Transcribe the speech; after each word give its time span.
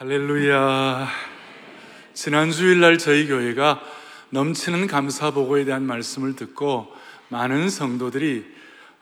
할렐루야. 0.00 1.08
지난 2.14 2.50
주일날 2.50 2.96
저희 2.96 3.26
교회가 3.26 3.82
넘치는 4.30 4.86
감사 4.86 5.30
보고에 5.30 5.66
대한 5.66 5.82
말씀을 5.82 6.36
듣고 6.36 6.90
많은 7.28 7.68
성도들이 7.68 8.46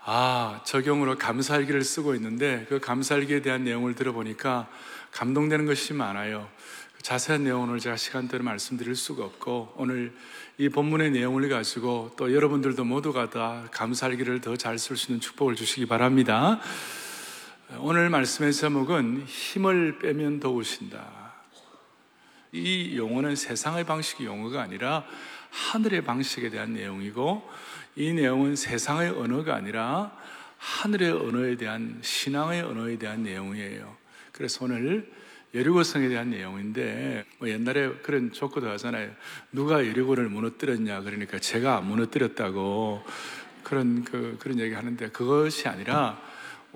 아, 0.04 0.60
적용으로 0.64 1.16
감사일기를 1.16 1.84
쓰고 1.84 2.16
있는데 2.16 2.66
그 2.68 2.80
감사일기에 2.80 3.42
대한 3.42 3.62
내용을 3.62 3.94
들어보니까 3.94 4.66
감동되는 5.12 5.66
것이 5.66 5.92
많아요. 5.92 6.48
자세한 7.00 7.44
내용을 7.44 7.78
제가 7.78 7.96
시간대로 7.96 8.42
말씀드릴 8.42 8.96
수가 8.96 9.24
없고 9.24 9.74
오늘 9.76 10.12
이 10.58 10.68
본문의 10.68 11.12
내용을 11.12 11.48
가지고 11.48 12.10
또 12.16 12.34
여러분들도 12.34 12.82
모두가 12.82 13.30
다 13.30 13.68
감사일기를 13.70 14.40
더 14.40 14.56
잘 14.56 14.74
쓸 14.74 14.96
수 14.96 15.12
있는 15.12 15.20
축복을 15.20 15.54
주시기 15.54 15.86
바랍니다. 15.86 16.58
오늘 17.76 18.08
말씀의 18.08 18.54
제목은 18.54 19.24
힘을 19.26 19.98
빼면 19.98 20.40
더우신다. 20.40 21.34
이 22.50 22.96
용어는 22.96 23.36
세상의 23.36 23.84
방식의 23.84 24.26
용어가 24.26 24.62
아니라 24.62 25.04
하늘의 25.50 26.02
방식에 26.02 26.48
대한 26.48 26.72
내용이고 26.72 27.46
이 27.94 28.14
내용은 28.14 28.56
세상의 28.56 29.10
언어가 29.10 29.54
아니라 29.54 30.16
하늘의 30.56 31.10
언어에 31.12 31.56
대한 31.56 31.98
신앙의 32.00 32.62
언어에 32.62 32.96
대한 32.96 33.22
내용이에요. 33.22 33.94
그래서 34.32 34.64
오늘 34.64 35.12
여리고성에 35.54 36.08
대한 36.08 36.30
내용인데 36.30 37.26
뭐 37.38 37.50
옛날에 37.50 37.90
그런 38.02 38.32
조커도 38.32 38.66
하잖아요. 38.70 39.10
누가 39.52 39.86
여리고를 39.86 40.30
무너뜨렸냐 40.30 41.02
그러니까 41.02 41.38
제가 41.38 41.82
무너뜨렸다고 41.82 43.04
그런 43.62 44.04
그 44.04 44.38
그런 44.38 44.58
얘기 44.58 44.74
하는데 44.74 45.10
그것이 45.10 45.68
아니라 45.68 46.18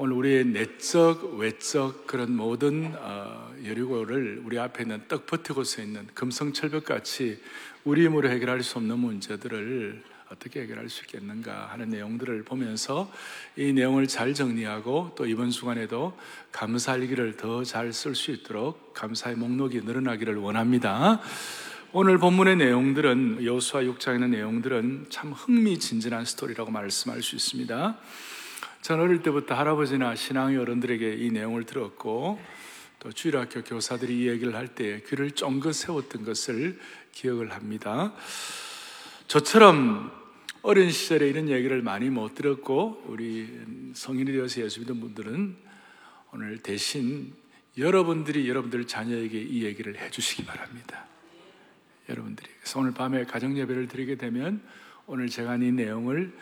오늘 0.04 0.16
우리의 0.16 0.46
내적, 0.46 1.36
외적 1.36 2.08
그런 2.08 2.34
모든 2.34 2.92
어, 2.98 3.54
여리고를 3.64 4.42
우리 4.44 4.58
앞에 4.58 4.82
있는 4.82 5.00
떡 5.06 5.26
버티고 5.26 5.62
서 5.62 5.80
있는 5.80 6.08
금성철벽 6.12 6.84
같이 6.86 7.40
우리 7.84 8.06
힘으로 8.06 8.28
해결할 8.28 8.64
수 8.64 8.78
없는 8.78 8.98
문제들을 8.98 10.02
어떻게 10.28 10.62
해결할 10.62 10.88
수 10.88 11.04
있겠는가 11.04 11.68
하는 11.70 11.90
내용들을 11.90 12.42
보면서 12.42 13.12
이 13.54 13.72
내용을 13.72 14.08
잘 14.08 14.34
정리하고 14.34 15.12
또 15.14 15.24
이번 15.24 15.50
주간에도 15.50 16.18
감사할 16.50 17.06
길을 17.06 17.36
더잘 17.36 17.92
쓸 17.92 18.16
수 18.16 18.32
있도록 18.32 18.94
감사의 18.94 19.36
목록이 19.36 19.82
늘어나기를 19.82 20.34
원합니다. 20.34 21.20
오늘 21.92 22.18
본문의 22.18 22.56
내용들은 22.56 23.44
여수와 23.44 23.84
6장에 23.84 24.14
있는 24.14 24.32
내용들은 24.32 25.06
참 25.10 25.30
흥미진진한 25.30 26.24
스토리라고 26.24 26.72
말씀할 26.72 27.22
수 27.22 27.36
있습니다. 27.36 28.00
전 28.82 28.98
어릴 28.98 29.22
때부터 29.22 29.54
할아버지나 29.54 30.16
신앙의 30.16 30.58
어른들에게 30.58 31.14
이 31.14 31.30
내용을 31.30 31.62
들었고 31.62 32.40
또 32.98 33.12
주일학교 33.12 33.62
교사들이 33.62 34.22
이 34.22 34.28
얘기를 34.28 34.56
할 34.56 34.66
때 34.74 35.04
귀를 35.06 35.30
쫑긋 35.30 35.72
세웠던 35.72 36.24
것을 36.24 36.80
기억을 37.12 37.52
합니다. 37.52 38.12
저처럼 39.28 40.10
어린 40.62 40.90
시절에 40.90 41.28
이런 41.28 41.48
얘기를 41.48 41.80
많이 41.80 42.10
못 42.10 42.34
들었고 42.34 43.04
우리 43.06 43.48
성인이 43.94 44.32
되어서 44.32 44.60
예수 44.62 44.80
믿는 44.80 44.98
분들은 44.98 45.56
오늘 46.32 46.58
대신 46.58 47.32
여러분들이 47.78 48.48
여러분들 48.48 48.88
자녀에게 48.88 49.40
이 49.40 49.62
얘기를 49.62 49.96
해주시기 49.96 50.44
바랍니다. 50.44 51.06
여러분들이 52.08 52.50
그래서 52.58 52.80
오늘 52.80 52.92
밤에 52.92 53.26
가정 53.26 53.56
예배를 53.56 53.86
드리게 53.86 54.16
되면 54.16 54.60
오늘 55.06 55.28
제가 55.28 55.54
이 55.54 55.70
내용을 55.70 56.32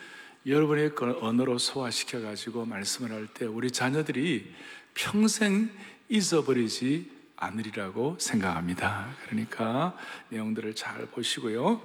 여러분의 0.47 0.95
그 0.95 1.19
언어로 1.21 1.59
소화시켜 1.59 2.21
가지고 2.21 2.65
말씀을 2.65 3.13
할 3.13 3.27
때 3.29 3.45
우리 3.45 3.71
자녀들이 3.71 4.53
평생 4.95 5.71
잊어버리지 6.09 7.11
않으리라고 7.37 8.17
생각합니다. 8.19 9.15
그러니까 9.27 9.97
내용들을 10.31 10.75
잘 10.75 11.07
보시고요. 11.07 11.83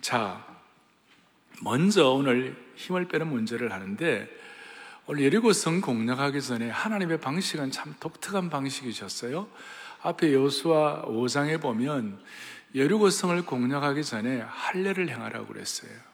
자, 0.00 0.46
먼저 1.62 2.10
오늘 2.10 2.56
힘을 2.76 3.08
빼는 3.08 3.26
문제를 3.26 3.72
하는데 3.72 4.28
오늘 5.06 5.24
예리고성 5.24 5.80
공략하기 5.80 6.40
전에 6.42 6.68
하나님의 6.70 7.20
방식은 7.20 7.70
참 7.70 7.94
독특한 7.98 8.50
방식이셨어요. 8.50 9.48
앞에 10.02 10.32
여수와 10.34 11.06
5장에 11.06 11.60
보면 11.60 12.22
예리고성을 12.74 13.44
공략하기 13.44 14.04
전에 14.04 14.40
할례를 14.40 15.08
행하라고 15.08 15.46
그랬어요. 15.46 16.07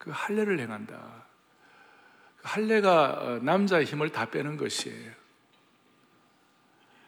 그 0.00 0.10
할례를 0.12 0.58
행한다. 0.58 1.26
그 2.38 2.42
할례가 2.42 3.10
어, 3.20 3.38
남자의 3.42 3.84
힘을 3.84 4.08
다 4.08 4.30
빼는 4.30 4.56
것이에요. 4.56 5.12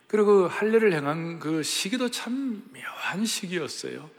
그리고 0.06 0.42
그 0.42 0.46
할례를 0.46 0.92
행한 0.92 1.38
그 1.38 1.62
시기도 1.62 2.10
참 2.10 2.62
묘한 2.74 3.24
시기였어요. 3.24 4.10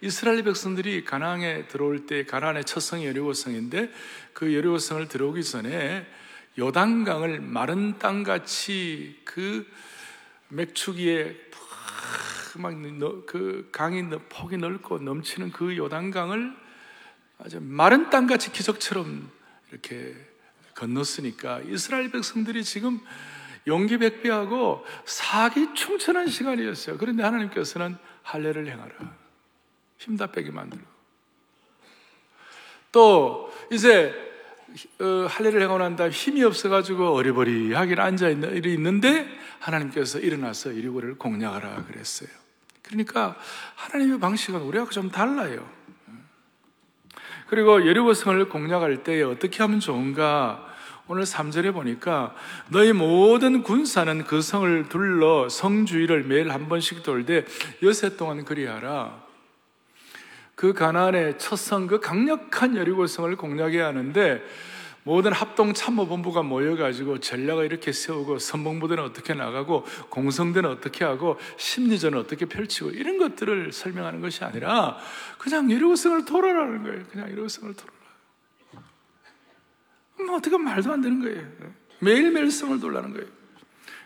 이스라엘 0.00 0.44
백성들이 0.44 1.04
가나안에 1.04 1.66
들어올 1.66 2.06
때 2.06 2.24
가나안의 2.24 2.64
첫 2.64 2.78
성이 2.78 3.06
여리고성인데 3.06 3.90
그 4.32 4.54
여리고성을 4.54 5.08
들어오기 5.08 5.42
전에 5.42 6.06
요단강을 6.58 7.40
마른 7.40 7.98
땅 7.98 8.22
같이 8.22 9.20
그 9.24 9.68
맥추기에 10.48 11.36
막그 12.54 13.70
강이 13.72 14.08
폭이 14.28 14.58
넓고 14.58 14.98
넘치는 14.98 15.50
그 15.50 15.76
요단강을 15.76 16.61
아주 17.38 17.60
마른 17.60 18.10
땅같이 18.10 18.52
기적처럼 18.52 19.30
이렇게 19.70 20.14
건넜으니까 20.74 21.60
이스라엘 21.66 22.10
백성들이 22.10 22.64
지금 22.64 23.00
용기 23.66 23.98
백배하고 23.98 24.84
사기 25.04 25.74
충천한 25.74 26.28
시간이었어요. 26.28 26.98
그런데 26.98 27.22
하나님께서는 27.22 27.96
할례를 28.22 28.66
행하라. 28.66 28.92
힘 29.98 30.16
다 30.16 30.26
빼게 30.26 30.50
만들고. 30.50 30.84
또 32.90 33.52
이제 33.70 34.12
어, 35.00 35.26
할례를 35.28 35.60
행하고 35.62 35.78
난 35.78 35.96
다음 35.96 36.10
힘이 36.10 36.42
없어가지고 36.44 37.14
어리버리하게 37.14 38.00
앉아 38.00 38.30
있는데 38.30 39.28
하나님께서 39.60 40.18
일어나서 40.18 40.72
이리고를 40.72 41.18
공략하라 41.18 41.84
그랬어요. 41.84 42.30
그러니까 42.82 43.36
하나님의 43.76 44.18
방식은 44.18 44.60
우리하고 44.60 44.90
좀 44.90 45.10
달라요. 45.10 45.70
그리고 47.52 47.86
여리고성을 47.86 48.48
공략할 48.48 49.04
때 49.04 49.20
어떻게 49.20 49.62
하면 49.62 49.78
좋은가? 49.78 50.64
오늘 51.06 51.24
3절에 51.24 51.74
보니까 51.74 52.34
너희 52.68 52.94
모든 52.94 53.62
군사는 53.62 54.24
그 54.24 54.40
성을 54.40 54.88
둘러 54.88 55.50
성주의를 55.50 56.24
매일 56.24 56.50
한 56.50 56.70
번씩 56.70 57.02
돌되 57.02 57.44
여세 57.82 58.16
동안 58.16 58.46
그리하라. 58.46 59.22
그 60.54 60.72
가나안의 60.72 61.36
첫 61.36 61.56
성, 61.56 61.86
그 61.86 62.00
강력한 62.00 62.74
여리고성을 62.74 63.36
공략해야 63.36 63.88
하는데 63.88 64.42
모든 65.04 65.32
합동 65.32 65.74
참모본부가 65.74 66.42
모여가지고 66.42 67.18
전략을 67.18 67.64
이렇게 67.64 67.92
세우고 67.92 68.38
선봉부대는 68.38 69.02
어떻게 69.02 69.34
나가고 69.34 69.84
공성대는 70.10 70.70
어떻게 70.70 71.04
하고 71.04 71.38
심리전은 71.56 72.18
어떻게 72.18 72.46
펼치고 72.46 72.90
이런 72.90 73.18
것들을 73.18 73.72
설명하는 73.72 74.20
것이 74.20 74.44
아니라 74.44 74.98
그냥 75.38 75.68
일호성을 75.68 76.24
돌아라는 76.24 76.84
거예요. 76.84 77.04
그냥 77.10 77.30
일호성을 77.30 77.74
돌아라. 77.74 77.92
뭐 80.24 80.36
어떻게 80.36 80.56
말도 80.56 80.92
안 80.92 81.00
되는 81.00 81.20
거예요. 81.20 81.48
매일매일 81.98 82.50
성을 82.50 82.78
돌라는 82.78 83.12
거예요. 83.12 83.41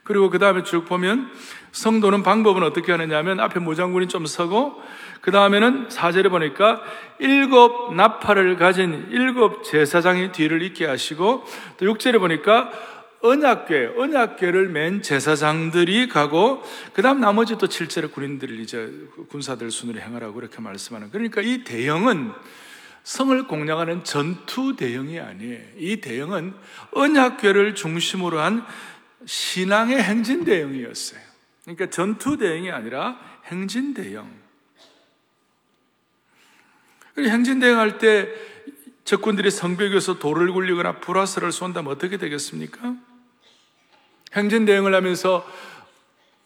그리고 0.06 0.30
그 0.30 0.38
다음에 0.38 0.62
쭉 0.62 0.84
보면 0.84 1.30
성도는 1.72 2.22
방법은 2.22 2.62
어떻게 2.62 2.92
하느냐 2.92 3.18
하면 3.18 3.40
앞에 3.40 3.60
무장군이 3.60 4.08
좀 4.08 4.24
서고 4.24 4.80
그 5.20 5.30
다음에는 5.30 5.90
사절에 5.90 6.28
보니까 6.28 6.80
일곱 7.18 7.94
나팔을 7.94 8.56
가진 8.56 9.08
일곱 9.10 9.64
제사장이 9.64 10.32
뒤를 10.32 10.62
잇게 10.62 10.86
하시고 10.86 11.44
또 11.76 11.86
6절에 11.86 12.18
보니까 12.18 12.70
언약궤, 13.22 13.94
언약궤를 13.96 14.68
맨 14.68 15.02
제사장들이 15.02 16.08
가고 16.08 16.62
그 16.92 17.02
다음 17.02 17.20
나머지 17.20 17.59
또 17.59 17.66
7절에 17.66 18.12
군인들을 18.12 18.60
이제 18.60 18.92
군사들 19.30 19.70
순으로 19.70 20.00
행하라고 20.00 20.34
그렇게 20.34 20.60
말씀하는 20.60 21.10
그러니까 21.10 21.41
이 21.41 21.64
대형은 21.64 22.32
성을 23.02 23.47
공략하는 23.47 24.04
전투 24.04 24.76
대형이 24.76 25.20
아니에요. 25.20 25.60
이 25.78 26.00
대형은 26.00 26.54
언약궤를 26.92 27.74
중심으로 27.74 28.41
한 28.41 28.64
신앙의 29.26 30.02
행진 30.02 30.44
대형이었어요. 30.44 31.20
그러니까 31.64 31.90
전투 31.90 32.36
대형이 32.38 32.70
아니라 32.70 33.18
행진 33.46 33.92
대형. 33.92 34.30
행진 37.18 37.60
대형할 37.60 37.98
때 37.98 38.28
적군들이 39.04 39.50
성벽에서 39.50 40.18
돌을 40.18 40.52
굴리거나 40.52 41.00
불화설을 41.00 41.52
쏜다면 41.52 41.92
어떻게 41.92 42.16
되겠습니까? 42.16 42.96
행진 44.34 44.64
대응을 44.64 44.94
하면서 44.94 45.46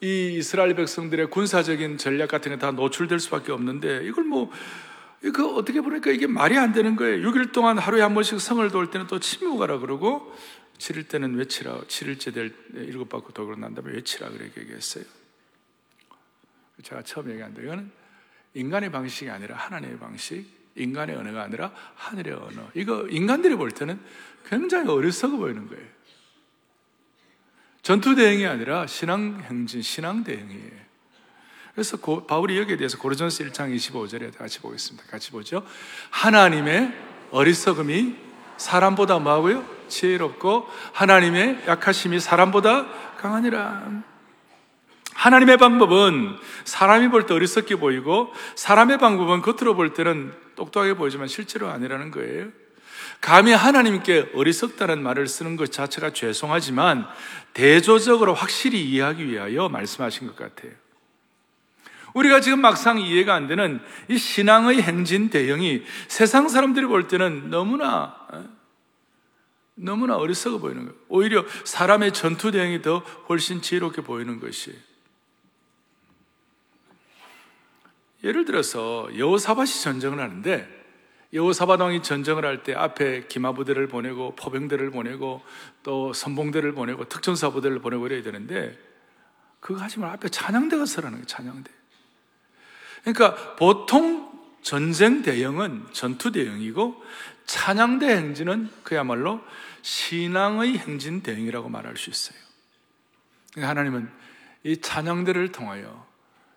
이 0.00 0.36
이스라엘 0.38 0.74
백성들의 0.74 1.28
군사적인 1.30 1.98
전략 1.98 2.28
같은 2.28 2.52
게 2.52 2.58
다 2.58 2.70
노출될 2.70 3.18
수밖에 3.20 3.52
없는데 3.52 4.04
이걸 4.04 4.24
뭐 4.24 4.50
이거 5.22 5.54
어떻게 5.54 5.80
보니까 5.82 6.10
이게 6.10 6.26
말이 6.26 6.56
안 6.56 6.72
되는 6.72 6.96
거예요. 6.96 7.28
6일 7.28 7.52
동안 7.52 7.76
하루에 7.76 8.00
한 8.00 8.14
번씩 8.14 8.40
성을 8.40 8.66
돌 8.70 8.90
때는 8.90 9.06
또 9.06 9.18
침묵하라 9.18 9.78
그러고 9.80 10.34
7일 10.80 11.08
때는 11.08 11.34
외치라, 11.34 11.78
7일째 11.82 12.32
될 12.32 12.54
일곱 12.72 13.10
바퀴 13.10 13.32
도로 13.34 13.54
난 13.54 13.74
다음에 13.74 13.92
외치라 13.92 14.30
그렇게 14.30 14.62
얘기했어요. 14.62 15.04
제가 16.82 17.02
처음 17.02 17.30
얘기한 17.30 17.52
데 17.52 17.62
이거는 17.62 17.90
인간의 18.54 18.90
방식이 18.90 19.28
아니라 19.28 19.56
하나님의 19.56 19.98
방식, 19.98 20.46
인간의 20.74 21.16
언어가 21.16 21.42
아니라 21.42 21.72
하늘의 21.96 22.32
언어. 22.32 22.70
이거 22.74 23.06
인간들이 23.08 23.56
볼 23.56 23.70
때는 23.70 24.00
굉장히 24.46 24.88
어리석어 24.88 25.36
보이는 25.36 25.68
거예요. 25.68 25.86
전투 27.82 28.14
대행이 28.14 28.46
아니라 28.46 28.86
신앙 28.86 29.42
행진, 29.42 29.82
신앙 29.82 30.24
대행이에요. 30.24 30.80
그래서 31.74 31.98
고, 31.98 32.26
바울이 32.26 32.58
여기에 32.58 32.78
대해서 32.78 32.96
고르전스 32.96 33.44
1장 33.50 33.74
25절에 33.74 34.36
같이 34.36 34.60
보겠습니다. 34.60 35.06
같이 35.08 35.30
보죠. 35.30 35.66
하나님의 36.10 36.94
어리석음이 37.30 38.16
사람보다 38.56 39.18
뭐하고요? 39.18 39.79
지혜롭고 39.90 40.66
하나님의 40.94 41.64
약하심이 41.66 42.19
사람보다 42.20 42.87
강하니라. 43.19 44.02
하나님의 45.12 45.58
방법은 45.58 46.38
사람이 46.64 47.08
볼 47.08 47.26
때 47.26 47.34
어리석게 47.34 47.76
보이고 47.76 48.32
사람의 48.54 48.96
방법은 48.96 49.42
겉으로 49.42 49.75
볼 49.75 49.92
때는 49.92 50.32
똑똑하게 50.56 50.94
보이지만 50.94 51.28
실제로 51.28 51.69
아니라는 51.69 52.10
거예요. 52.10 52.46
감히 53.20 53.52
하나님께 53.52 54.31
어리석다는 54.34 55.02
말을 55.02 55.26
쓰는 55.26 55.56
것 55.56 55.70
자체가 55.70 56.14
죄송하지만 56.14 57.06
대조적으로 57.52 58.32
확실히 58.32 58.82
이해하기 58.82 59.26
위하여 59.26 59.69
말씀하신 59.69 60.26
것 60.28 60.37
같아요. 60.37 60.72
우리가 62.14 62.40
지금 62.40 62.60
막상 62.60 62.98
이해가 62.98 63.34
안 63.34 63.46
되는 63.46 63.81
이 64.08 64.16
신앙의 64.16 64.81
행진 64.82 65.28
대형이 65.31 65.82
세상 66.08 66.48
사람들이 66.48 66.87
볼 66.87 67.08
때는 67.08 67.50
너무나 67.50 68.16
어, 68.32 68.44
너무나 69.82 70.16
어리석어 70.16 70.58
보이는 70.58 70.84
거예요. 70.84 70.98
오히려 71.08 71.44
사람의 71.64 72.12
전투 72.12 72.50
대형이 72.50 72.82
더 72.82 72.98
훨씬 73.28 73.62
지혜롭게 73.62 74.02
보이는 74.02 74.38
것이 74.40 74.76
예를 78.22 78.44
들어서 78.44 79.08
여호사밧이 79.16 79.82
전쟁을 79.82 80.20
하는데 80.20 80.80
여호사밧 81.32 81.80
왕이 81.80 82.02
전쟁을 82.02 82.44
할 82.44 82.62
때 82.62 82.74
앞에 82.74 83.26
기마부대를 83.28 83.88
보내고 83.88 84.34
포병대를 84.36 84.90
보내고 84.90 85.42
또 85.82 86.12
선봉대를 86.12 86.72
보내고 86.72 87.08
특전사부대를 87.08 87.78
보내고 87.78 88.06
이래야 88.06 88.22
되는데 88.22 88.78
그거 89.60 89.80
하지 89.80 89.98
말고 90.00 90.14
앞에 90.14 90.28
찬양대가 90.28 90.84
서라는 90.86 91.18
거예요. 91.18 91.26
찬양대. 91.26 91.70
그러니까 93.04 93.56
보통 93.56 94.30
전쟁 94.62 95.22
대형은 95.22 95.86
전투 95.92 96.32
대형이고 96.32 97.02
찬양대 97.46 98.06
행진은 98.06 98.68
그야말로 98.82 99.40
신앙의 99.82 100.78
행진 100.78 101.22
대형이라고 101.22 101.68
말할 101.68 101.96
수 101.96 102.10
있어요. 102.10 102.38
그러니까 103.52 103.70
하나님은 103.70 104.10
이 104.64 104.80
찬양대를 104.80 105.52
통하여 105.52 106.06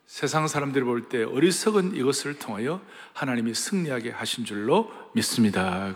세상 0.06 0.48
사람들이 0.48 0.84
볼 0.84 1.10
때 1.10 1.24
어리석은 1.24 1.96
이것을 1.96 2.38
통하여 2.38 2.82
하나님이 3.14 3.54
승리하게 3.54 4.12
하신 4.12 4.46
줄로 4.46 4.92
믿습니다. 5.14 5.94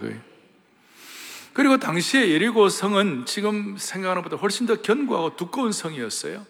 그리고 1.53 1.77
당시에 1.77 2.29
예리고 2.29 2.69
성은 2.69 3.25
지금 3.25 3.77
생각하는 3.77 4.21
것보다 4.21 4.39
훨씬 4.41 4.65
더 4.65 4.81
견고하고 4.81 5.35
두꺼운 5.35 5.71
성이었어요. 5.71 6.45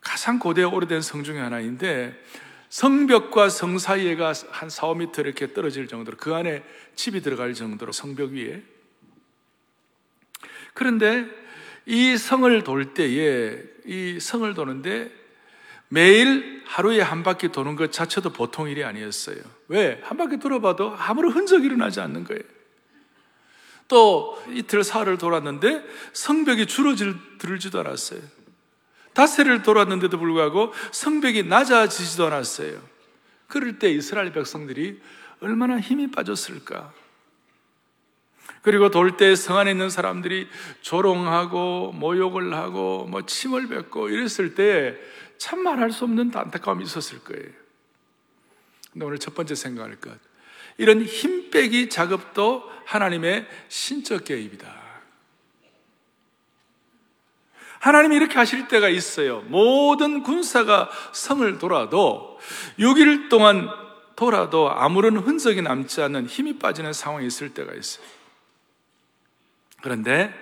가장 0.00 0.38
고대 0.38 0.62
오래된 0.62 1.02
성 1.02 1.24
중에 1.24 1.38
하나인데 1.40 2.20
성벽과 2.68 3.48
성 3.48 3.78
사이에가 3.78 4.32
한 4.50 4.68
4, 4.68 4.88
5m 4.88 5.18
이렇게 5.20 5.52
떨어질 5.52 5.86
정도로 5.86 6.16
그 6.16 6.34
안에 6.34 6.64
집이 6.96 7.20
들어갈 7.20 7.54
정도로 7.54 7.92
성벽 7.92 8.32
위에 8.32 8.62
그런데 10.74 11.26
이 11.86 12.16
성을 12.16 12.62
돌 12.64 12.94
때에 12.94 13.62
이 13.86 14.18
성을 14.20 14.52
도는데 14.54 15.10
매일 15.88 16.62
하루에 16.66 17.00
한 17.00 17.22
바퀴 17.22 17.48
도는 17.48 17.76
것 17.76 17.92
자체도 17.92 18.30
보통 18.30 18.68
일이 18.68 18.84
아니었어요. 18.84 19.36
왜? 19.68 20.00
한 20.02 20.16
바퀴 20.16 20.38
돌아봐도 20.38 20.94
아무런 20.98 21.32
흔적이 21.32 21.66
일어나지 21.66 22.00
않는 22.00 22.24
거예요. 22.24 22.42
또 23.86 24.42
이틀 24.50 24.82
사흘을 24.82 25.18
돌았는데 25.18 25.84
성벽이 26.12 26.66
줄어들지도 26.66 27.80
않았어요. 27.80 28.20
닷새를 29.12 29.62
돌았는데도 29.62 30.18
불구하고 30.18 30.72
성벽이 30.90 31.44
낮아지지도 31.44 32.26
않았어요. 32.26 32.82
그럴 33.46 33.78
때 33.78 33.90
이스라엘 33.90 34.32
백성들이 34.32 35.00
얼마나 35.40 35.78
힘이 35.78 36.10
빠졌을까? 36.10 36.92
그리고 38.64 38.90
돌때성 38.90 39.58
안에 39.58 39.70
있는 39.70 39.90
사람들이 39.90 40.48
조롱하고 40.80 41.92
모욕을 41.92 42.54
하고 42.54 43.06
뭐 43.08 43.24
침을 43.24 43.68
뱉고 43.68 44.08
이랬을 44.08 44.56
때 44.56 45.14
참 45.38 45.62
말할 45.62 45.90
수 45.90 46.04
없는 46.04 46.30
안타까움이 46.34 46.84
있었을 46.84 47.20
거예요. 47.20 47.50
근데 48.92 49.04
오늘 49.04 49.18
첫 49.18 49.34
번째 49.34 49.54
생각할 49.54 49.96
것. 49.96 50.18
이런 50.78 51.02
힘 51.02 51.50
빼기 51.50 51.88
작업도 51.88 52.70
하나님의 52.86 53.46
신적 53.68 54.24
개입이다. 54.24 54.82
하나님이 57.80 58.16
이렇게 58.16 58.38
하실 58.38 58.68
때가 58.68 58.88
있어요. 58.88 59.42
모든 59.42 60.22
군사가 60.22 60.90
성을 61.12 61.58
돌아도 61.58 62.38
6일 62.78 63.28
동안 63.28 63.68
돌아도 64.16 64.70
아무런 64.70 65.18
흔적이 65.18 65.60
남지 65.60 66.00
않는 66.00 66.26
힘이 66.26 66.58
빠지는 66.58 66.92
상황이 66.94 67.26
있을 67.26 67.52
때가 67.52 67.74
있어요. 67.74 68.06
그런데 69.84 70.32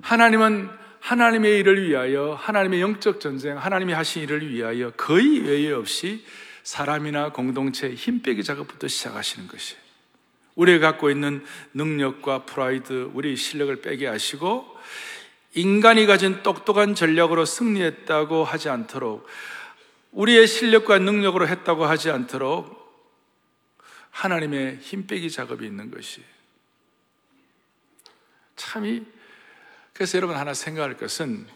하나님은 0.00 0.70
하나님의 1.00 1.58
일을 1.58 1.88
위하여 1.88 2.34
하나님의 2.34 2.80
영적 2.80 3.18
전쟁, 3.18 3.58
하나님이 3.58 3.92
하신 3.92 4.22
일을 4.22 4.48
위하여 4.48 4.92
거의 4.92 5.40
외에 5.40 5.72
없이 5.72 6.24
사람이나 6.62 7.32
공동체 7.32 7.92
힘 7.92 8.22
빼기 8.22 8.44
작업부터 8.44 8.86
시작하시는 8.86 9.48
것이 9.48 9.74
우리가 10.54 10.92
갖고 10.92 11.10
있는 11.10 11.44
능력과 11.74 12.44
프라이드, 12.44 13.10
우리 13.12 13.34
실력을 13.34 13.74
빼게 13.80 14.06
하시고 14.06 14.64
인간이 15.54 16.06
가진 16.06 16.44
똑똑한 16.44 16.94
전략으로 16.94 17.46
승리했다고 17.46 18.44
하지 18.44 18.68
않도록 18.68 19.26
우리의 20.12 20.46
실력과 20.46 21.00
능력으로 21.00 21.48
했다고 21.48 21.86
하지 21.86 22.12
않도록 22.12 22.78
하나님의 24.10 24.78
힘 24.80 25.08
빼기 25.08 25.28
작업이 25.28 25.66
있는 25.66 25.90
것이 25.90 26.22
참이. 28.60 29.02
그래서 29.94 30.18
여러분 30.18 30.36
하나 30.36 30.52
생각할 30.54 30.96
것은 30.96 31.46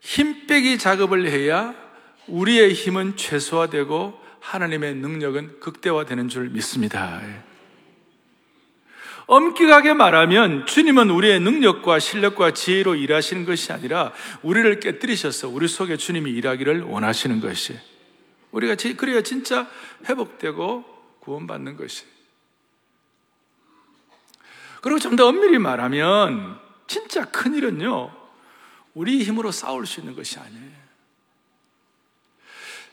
힘 0.00 0.46
빼기 0.46 0.78
작업을 0.78 1.28
해야 1.30 1.74
우리의 2.26 2.72
힘은 2.72 3.16
최소화되고 3.16 4.20
하나님의 4.40 4.94
능력은 4.96 5.60
극대화되는 5.60 6.28
줄 6.28 6.48
믿습니다. 6.50 7.20
엄격하게 9.26 9.94
말하면 9.94 10.66
주님은 10.66 11.08
우리의 11.08 11.40
능력과 11.40 11.98
실력과 11.98 12.52
지혜로 12.52 12.94
일하시는 12.94 13.46
것이 13.46 13.72
아니라 13.72 14.12
우리를 14.42 14.80
깨뜨리셔서 14.80 15.48
우리 15.48 15.66
속에 15.66 15.96
주님이 15.96 16.30
일하기를 16.32 16.82
원하시는 16.82 17.40
것이. 17.40 17.78
우리가 18.50 18.76
그래야 18.96 19.22
진짜 19.22 19.66
회복되고 20.06 20.84
구원받는 21.20 21.78
것이 21.78 22.13
그리고 24.84 24.98
좀 24.98 25.16
더 25.16 25.28
엄밀히 25.28 25.56
말하면 25.58 26.60
진짜 26.86 27.24
큰일은요, 27.24 28.14
우리 28.92 29.24
힘으로 29.24 29.50
싸울 29.50 29.86
수 29.86 30.00
있는 30.00 30.14
것이 30.14 30.38
아니에요. 30.38 30.84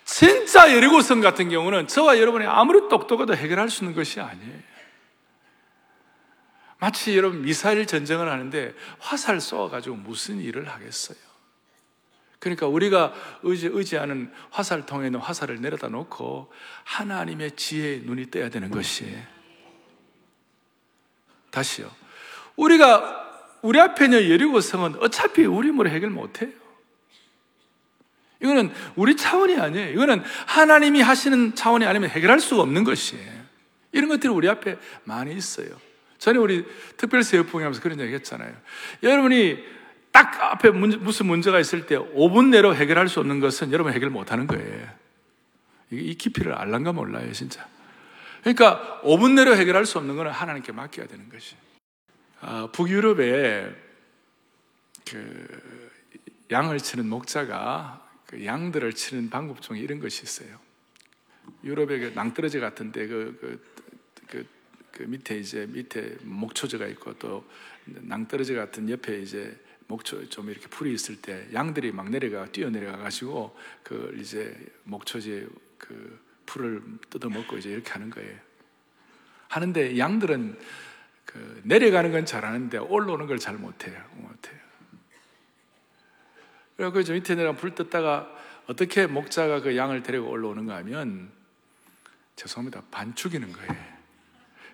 진짜 0.06 0.74
예리고성 0.74 1.20
같은 1.20 1.50
경우는 1.50 1.88
저와 1.88 2.18
여러분이 2.18 2.46
아무리 2.46 2.88
똑똑해도 2.88 3.36
해결할 3.36 3.70
수 3.70 3.84
있는 3.84 3.94
것이 3.94 4.22
아니에요. 4.22 4.60
마치 6.80 7.18
여러분 7.18 7.42
미사일 7.42 7.86
전쟁을 7.86 8.32
하는데 8.32 8.74
화살 9.00 9.42
쏘아가지고 9.42 9.98
무슨 9.98 10.40
일을 10.40 10.70
하겠어요? 10.70 11.18
그러니까 12.40 12.68
우리가 12.68 13.14
의지, 13.44 13.68
의지하는 13.68 14.32
화살통에 14.52 15.08
있는 15.08 15.20
화살을 15.20 15.60
내려다 15.60 15.90
놓고 15.90 16.54
하나님의 16.86 17.58
지혜의 17.58 18.04
눈이 18.04 18.32
떠야 18.32 18.50
되는 18.50 18.72
것이에요. 18.72 19.41
다시요. 21.52 21.92
우리가 22.56 23.20
우리 23.62 23.80
앞에 23.80 24.06
있는 24.06 24.30
여리고성은 24.30 24.96
어차피 25.00 25.46
우리 25.46 25.70
힘으로 25.70 25.90
해결 25.90 26.10
못 26.10 26.42
해요. 26.42 26.50
이거는 28.42 28.72
우리 28.96 29.16
차원이 29.16 29.58
아니에요. 29.58 29.92
이거는 29.92 30.24
하나님이 30.48 31.02
하시는 31.02 31.54
차원이 31.54 31.86
아니면 31.86 32.10
해결할 32.10 32.40
수가 32.40 32.64
없는 32.64 32.84
것이에요. 32.84 33.42
이런 33.92 34.10
것들이 34.10 34.34
우리 34.34 34.50
앞에 34.50 34.78
많이 35.04 35.36
있어요. 35.36 35.68
전에 36.18 36.40
우리 36.40 36.66
특별세요풍이 36.98 37.64
하면서 37.64 37.82
그런 37.82 38.00
얘기 38.00 38.14
했잖아요. 38.14 38.54
여러분이 39.04 39.60
딱 40.12 40.42
앞에 40.42 40.72
문제, 40.72 40.98
무슨 40.98 41.26
문제가 41.28 41.60
있을 41.60 41.86
때 41.86 41.98
5분 41.98 42.50
내로 42.50 42.76
해결할 42.76 43.08
수 43.08 43.20
없는 43.20 43.40
것은 43.40 43.72
여러분 43.72 43.94
해결 43.94 44.10
못 44.10 44.32
하는 44.32 44.48
거예요. 44.48 44.88
이 45.92 46.16
깊이를 46.16 46.54
알란가 46.54 46.94
몰라요, 46.94 47.32
진짜. 47.34 47.68
그러니까 48.42 49.02
5분 49.04 49.34
내로 49.34 49.56
해결할 49.56 49.86
수 49.86 49.98
없는 49.98 50.16
것은 50.16 50.32
하나님께 50.32 50.72
맡겨야 50.72 51.08
되는 51.08 51.30
것이. 51.30 51.56
어, 52.42 52.70
북유럽에 52.72 53.76
그 55.08 55.92
양을 56.52 56.80
치는 56.80 57.08
목자가 57.08 58.08
그 58.26 58.46
양들을 58.46 58.94
치는 58.94 59.30
방법 59.30 59.62
중에 59.62 59.80
이런 59.80 60.00
것이 60.00 60.24
있어요. 60.24 60.60
유럽의 61.64 62.00
그 62.00 62.06
낭떠러지 62.16 62.60
같은데 62.60 63.08
그, 63.08 63.38
그, 63.40 63.72
그, 64.28 64.48
그 64.92 65.04
밑에 65.04 65.38
이제 65.38 65.68
밑에 65.68 66.18
목초제가 66.24 66.88
있고 66.88 67.14
또 67.20 67.46
낭떠러지 67.86 68.54
같은 68.56 68.90
옆에 68.90 69.20
이제 69.20 69.60
목초 69.88 70.30
좀 70.30 70.50
이렇게 70.50 70.68
풀이 70.68 70.94
있을 70.94 71.22
때 71.22 71.48
양들이 71.54 71.92
막 71.92 72.10
내려가 72.10 72.46
뛰어 72.46 72.70
내려가 72.70 72.98
가지고 72.98 73.58
그 73.84 74.16
이제 74.20 74.56
목초제 74.84 75.48
그 75.78 76.20
풀을 76.52 76.82
뜯어 77.10 77.30
먹고 77.30 77.58
이제 77.58 77.70
이렇게 77.70 77.92
하는 77.92 78.10
거예요. 78.10 78.38
하는데 79.48 79.98
양들은 79.98 80.60
그 81.26 81.62
내려가는 81.64 82.12
건 82.12 82.26
잘하는데 82.26 82.78
올라오는 82.78 83.26
걸 83.28 83.40
잘 83.40 83.56
못해요. 83.56 84.02
못해요. 84.16 84.60
그래서 86.76 87.04
저 87.04 87.14
밑에 87.14 87.36
내가 87.36 87.54
불 87.54 87.74
뜯다가 87.74 88.30
어떻게 88.68 89.08
목자가 89.08 89.62
그 89.62 89.78
양을 89.78 90.04
데리고 90.04 90.30
올라오는가 90.30 90.76
하면 90.78 91.32
죄송합니다. 92.36 92.84
반 92.92 93.16
죽이는 93.16 93.52
거예요. 93.52 93.92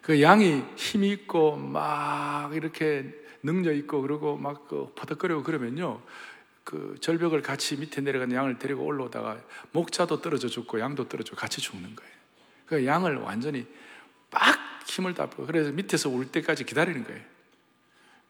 그 0.02 0.22
양이 0.22 0.64
힘이 0.76 1.12
있고 1.12 1.58
막 1.58 2.56
이렇게 2.56 3.14
능력 3.44 3.76
있고 3.76 4.02
그러고 4.02 4.38
막그 4.38 4.94
퍼덕거리고 4.96 5.44
그러면요. 5.44 6.02
그 6.68 6.98
절벽을 7.00 7.42
같이 7.42 7.78
밑에 7.78 8.02
내려가는 8.02 8.36
양을 8.36 8.60
데리고 8.60 8.84
올라오다가 8.84 9.42
목자도 9.72 10.22
떨어져 10.22 10.50
죽고 10.50 10.82
양도 10.82 11.08
떨어져 11.08 11.36
같이 11.36 11.62
죽는 11.62 11.96
거예요. 11.96 12.14
그 12.66 12.86
양을 12.86 13.18
완전히 13.18 13.66
빡 14.30 14.60
힘을 14.86 15.14
다 15.14 15.30
빼고 15.30 15.46
그래서 15.46 15.72
밑에서 15.72 16.10
올 16.10 16.28
때까지 16.28 16.66
기다리는 16.66 17.06
거예요. 17.06 17.22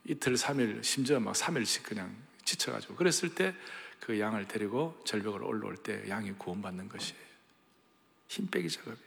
이틀, 0.05 0.37
삼일, 0.37 0.83
심지어 0.83 1.19
막 1.19 1.35
삼일씩 1.35 1.83
그냥 1.83 2.15
지쳐가지고 2.43 2.95
그랬을 2.95 3.33
때 3.33 3.55
그 3.99 4.19
양을 4.19 4.47
데리고 4.47 4.99
절벽을 5.05 5.43
올라올 5.43 5.77
때 5.77 6.07
양이 6.09 6.31
구원받는 6.33 6.89
것이에요. 6.89 7.21
힘 8.27 8.47
빼기 8.47 8.69
작업이에요. 8.69 9.06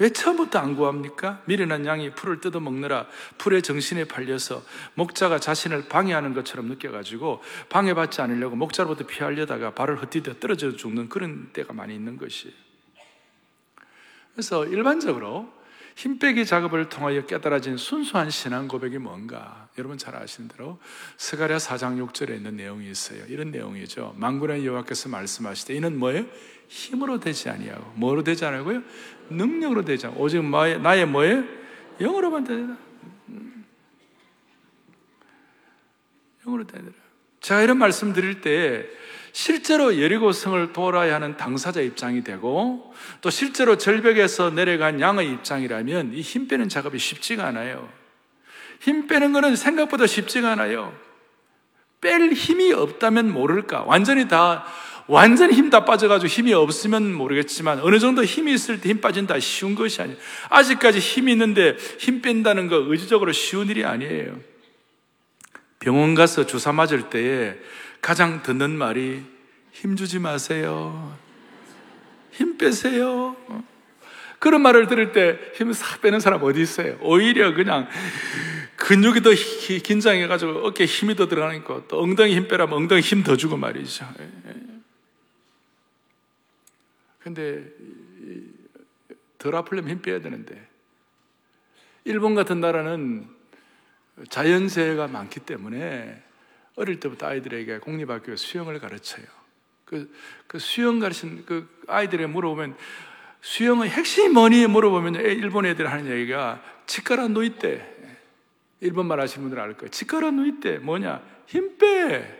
왜 0.00 0.08
처음부터 0.08 0.58
안 0.58 0.76
구합니까? 0.76 1.42
미련한 1.44 1.84
양이 1.84 2.10
풀을 2.10 2.40
뜯어 2.40 2.58
먹느라 2.58 3.06
풀의 3.36 3.60
정신에 3.60 4.04
팔려서 4.04 4.62
목자가 4.94 5.38
자신을 5.38 5.88
방해하는 5.88 6.32
것처럼 6.32 6.66
느껴가지고 6.68 7.42
방해받지 7.68 8.22
않으려고 8.22 8.56
목자로부터 8.56 9.06
피하려다가 9.06 9.74
발을 9.74 10.02
헛디뎌 10.02 10.40
떨어져 10.40 10.74
죽는 10.74 11.10
그런 11.10 11.50
때가 11.52 11.74
많이 11.74 11.94
있는 11.94 12.16
것이에요. 12.16 12.54
그래서 14.32 14.64
일반적으로 14.66 15.52
힘 15.96 16.18
빼기 16.18 16.46
작업을 16.46 16.88
통하여 16.88 17.26
깨달아진 17.26 17.76
순수한 17.76 18.30
신앙 18.30 18.68
고백이 18.68 18.96
뭔가? 18.96 19.68
여러분 19.76 19.98
잘 19.98 20.16
아시는 20.16 20.48
대로 20.48 20.78
스가랴 21.18 21.58
4장 21.58 22.02
6절에 22.08 22.36
있는 22.36 22.56
내용이 22.56 22.90
있어요. 22.90 23.22
이런 23.26 23.50
내용이죠. 23.50 24.14
만군의 24.16 24.64
여호와께서 24.64 25.10
말씀하시되 25.10 25.74
이는 25.74 25.98
뭐예요? 25.98 26.24
힘으로 26.70 27.18
되지 27.18 27.50
아니하고 27.50 27.92
뭐로 27.96 28.22
되지 28.22 28.44
않고요? 28.44 28.82
능력으로 29.28 29.84
되지 29.84 30.06
않고 30.06 30.22
오직 30.22 30.40
나의 30.44 31.04
뭐예요? 31.04 31.42
영으로만 32.00 32.44
되다. 32.44 32.76
영으로 36.44 36.64
되더라. 36.66 36.92
제가 37.40 37.62
이런 37.62 37.76
말씀 37.76 38.12
드릴 38.12 38.40
때 38.40 38.86
실제로 39.32 40.00
여리고성을 40.00 40.72
돌아야 40.72 41.16
하는 41.16 41.36
당사자 41.36 41.80
입장이 41.80 42.22
되고 42.22 42.94
또 43.20 43.30
실제로 43.30 43.76
절벽에서 43.76 44.50
내려간 44.50 45.00
양의 45.00 45.30
입장이라면 45.32 46.12
이 46.14 46.22
힘 46.22 46.46
빼는 46.46 46.68
작업이 46.68 46.98
쉽지가 46.98 47.46
않아요. 47.46 47.88
힘 48.80 49.08
빼는 49.08 49.32
거는 49.32 49.56
생각보다 49.56 50.06
쉽지가 50.06 50.52
않아요. 50.52 50.96
뺄 52.00 52.32
힘이 52.32 52.72
없다면 52.72 53.32
모를까? 53.32 53.82
완전히 53.82 54.28
다 54.28 54.64
완전히 55.10 55.54
힘 55.54 55.70
다 55.70 55.84
빠져가지고 55.84 56.28
힘이 56.28 56.52
없으면 56.52 57.12
모르겠지만 57.14 57.80
어느 57.80 57.98
정도 57.98 58.24
힘이 58.24 58.54
있을 58.54 58.80
때 58.80 58.88
힘 58.88 59.00
빠진다 59.00 59.38
쉬운 59.40 59.74
것이 59.74 60.00
아니에요. 60.02 60.18
아직까지 60.48 60.98
힘이 60.98 61.32
있는데 61.32 61.76
힘 61.98 62.22
뺀다는 62.22 62.68
거 62.68 62.76
의지적으로 62.76 63.32
쉬운 63.32 63.68
일이 63.68 63.84
아니에요. 63.84 64.38
병원 65.80 66.14
가서 66.14 66.46
주사 66.46 66.72
맞을 66.72 67.10
때에 67.10 67.54
가장 68.00 68.42
듣는 68.42 68.70
말이 68.70 69.22
힘 69.72 69.96
주지 69.96 70.18
마세요. 70.18 71.16
힘 72.32 72.56
빼세요. 72.58 73.36
그런 74.38 74.62
말을 74.62 74.86
들을 74.86 75.12
때 75.12 75.38
힘을 75.56 75.74
싹 75.74 76.00
빼는 76.02 76.20
사람 76.20 76.42
어디 76.42 76.60
있어요? 76.62 76.96
오히려 77.02 77.52
그냥 77.54 77.88
근육이 78.76 79.20
더 79.22 79.30
긴장해가지고 79.82 80.66
어깨에 80.66 80.86
힘이 80.86 81.14
더 81.14 81.28
들어가니까 81.28 81.82
또 81.88 82.00
엉덩이 82.00 82.34
힘 82.34 82.48
빼라면 82.48 82.74
엉덩이 82.74 83.00
힘 83.02 83.22
더 83.22 83.36
주고 83.36 83.56
말이죠. 83.56 84.06
근데 87.34 87.64
덜 89.38 89.54
아플려면 89.54 89.90
힘 89.90 90.02
빼야 90.02 90.20
되는데 90.20 90.68
일본 92.04 92.34
같은 92.34 92.60
나라는 92.60 93.28
자연재해가 94.28 95.06
많기 95.06 95.38
때문에 95.40 96.22
어릴 96.74 96.98
때부터 96.98 97.28
아이들에게 97.28 97.78
공립학교 97.78 98.34
수영을 98.36 98.78
가르쳐요. 98.80 99.24
그, 99.84 100.12
그 100.46 100.58
수영 100.58 100.98
가르친 100.98 101.44
그 101.46 101.68
아이들에 101.86 102.26
물어보면 102.26 102.76
수영의 103.40 103.90
핵심이 103.90 104.28
뭐니 104.28 104.66
물어보면 104.66 105.14
일본 105.16 105.66
애들 105.66 105.90
하는 105.90 106.10
얘기가 106.10 106.62
치카라 106.86 107.28
노이때 107.28 107.86
일본말 108.80 109.20
하시는 109.20 109.42
분들 109.42 109.62
알 109.62 109.74
거예요. 109.76 109.90
치카라 109.90 110.32
노이때 110.32 110.78
뭐냐? 110.78 111.22
힘 111.46 111.78
빼. 111.78 112.38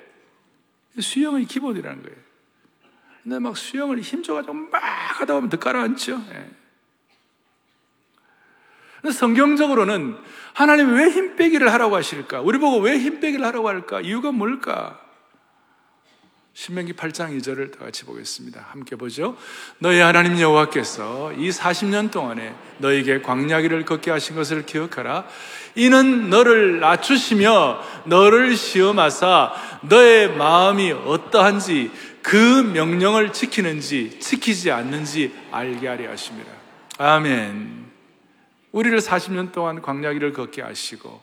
수영의 0.98 1.44
기본이라는 1.44 2.02
거예요. 2.02 2.29
근데 3.22 3.38
막 3.38 3.56
수영을 3.56 4.00
힘줘가지고 4.00 4.52
막 4.54 4.82
하다 4.82 5.34
보면 5.34 5.50
더 5.50 5.58
가라앉죠. 5.58 6.22
예. 6.32 6.50
성경적으로는 9.10 10.16
하나님이 10.54 10.92
왜 10.92 11.10
힘 11.10 11.36
빼기를 11.36 11.72
하라고 11.72 11.96
하실까? 11.96 12.40
우리 12.42 12.58
보고 12.58 12.78
왜 12.78 12.98
힘 12.98 13.20
빼기를 13.20 13.44
하라고 13.46 13.68
할까? 13.68 14.00
이유가 14.00 14.30
뭘까? 14.32 15.00
신명기 16.52 16.94
8장 16.94 17.38
2절을 17.38 17.72
다 17.72 17.84
같이 17.84 18.04
보겠습니다. 18.04 18.66
함께 18.70 18.96
보죠. 18.96 19.36
너희 19.78 20.00
하나님 20.00 20.38
여호와께서 20.38 21.32
이 21.34 21.48
40년 21.48 22.10
동안에 22.10 22.54
너에게 22.78 23.22
광야길을 23.22 23.84
걷게 23.84 24.10
하신 24.10 24.34
것을 24.36 24.66
기억하라. 24.66 25.26
이는 25.76 26.28
너를 26.28 26.80
낮추시며 26.80 27.80
너를 28.06 28.56
시험하사 28.56 29.54
너의 29.82 30.36
마음이 30.36 30.90
어떠한지 30.92 31.90
그 32.22 32.36
명령을 32.36 33.32
지키는지 33.32 34.18
지키지 34.20 34.70
않는지 34.70 35.34
알게 35.50 35.88
하려 35.88 36.10
하십니다. 36.10 36.50
아멘. 36.98 37.86
우리를 38.72 38.98
40년 38.98 39.52
동안 39.52 39.80
광야길을 39.82 40.32
걷게 40.32 40.62
하시고 40.62 41.20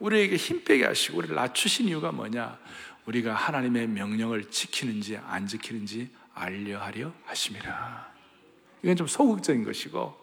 우리에게 0.00 0.36
힘 0.36 0.64
빼게 0.64 0.84
하시고 0.84 1.18
우리를 1.18 1.34
낮추신 1.34 1.88
이유가 1.88 2.12
뭐냐? 2.12 2.58
우리가 3.06 3.34
하나님의 3.34 3.86
명령을 3.88 4.50
지키는지 4.50 5.18
안 5.28 5.46
지키는지 5.46 6.10
알려 6.34 6.80
하려 6.80 7.12
하심이라. 7.26 8.12
이건 8.82 8.96
좀 8.96 9.06
소극적인 9.06 9.64
것이고 9.64 10.14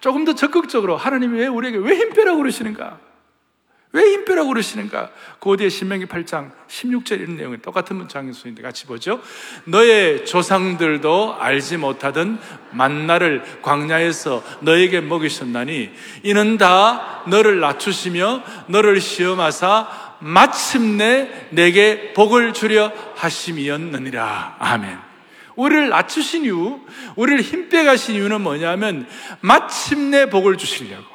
조금 0.00 0.24
더 0.24 0.34
적극적으로 0.34 0.96
하나님이 0.96 1.40
왜 1.40 1.46
우리에게 1.46 1.78
왜 1.78 1.96
힘 1.96 2.12
빼라고 2.14 2.38
그러시는가? 2.38 3.00
왜 3.94 4.02
힘빼라고 4.02 4.48
그러시는가? 4.48 5.10
고대의 5.38 5.68
신명기 5.68 6.06
8장 6.06 6.50
16절 6.66 7.20
이런 7.20 7.36
내용이 7.36 7.58
똑같은 7.60 7.96
문장인데 7.96 8.62
같이 8.62 8.86
보죠. 8.86 9.20
너의 9.64 10.24
조상들도 10.24 11.36
알지 11.38 11.76
못하던 11.76 12.40
만나를 12.70 13.42
광야에서 13.60 14.42
너에게 14.60 15.02
먹이셨나니 15.02 15.90
이는 16.22 16.56
다 16.56 17.22
너를 17.26 17.60
낮추시며 17.60 18.42
너를 18.68 18.98
시험하사 18.98 20.16
마침내 20.20 21.48
내게 21.50 22.14
복을 22.14 22.54
주려 22.54 22.92
하심이었느니라. 23.16 24.56
아멘. 24.58 24.98
우리를 25.54 25.90
낮추신 25.90 26.44
이유, 26.44 26.80
우리를 27.16 27.42
힘 27.42 27.68
빼가신 27.68 28.14
이유는 28.14 28.40
뭐냐면 28.40 29.06
마침내 29.40 30.30
복을 30.30 30.56
주시려고. 30.56 31.11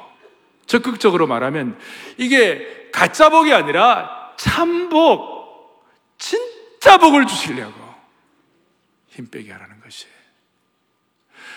적극적으로 0.68 1.26
말하면 1.28 1.80
이게 2.18 2.90
가짜 2.92 3.30
복이 3.30 3.54
아니라 3.54 4.34
참복, 4.38 5.88
진짜 6.18 6.98
복을 6.98 7.26
주시려고 7.26 7.74
힘 9.08 9.30
빼게 9.30 9.52
하라는 9.52 9.82
것이에요. 9.82 10.16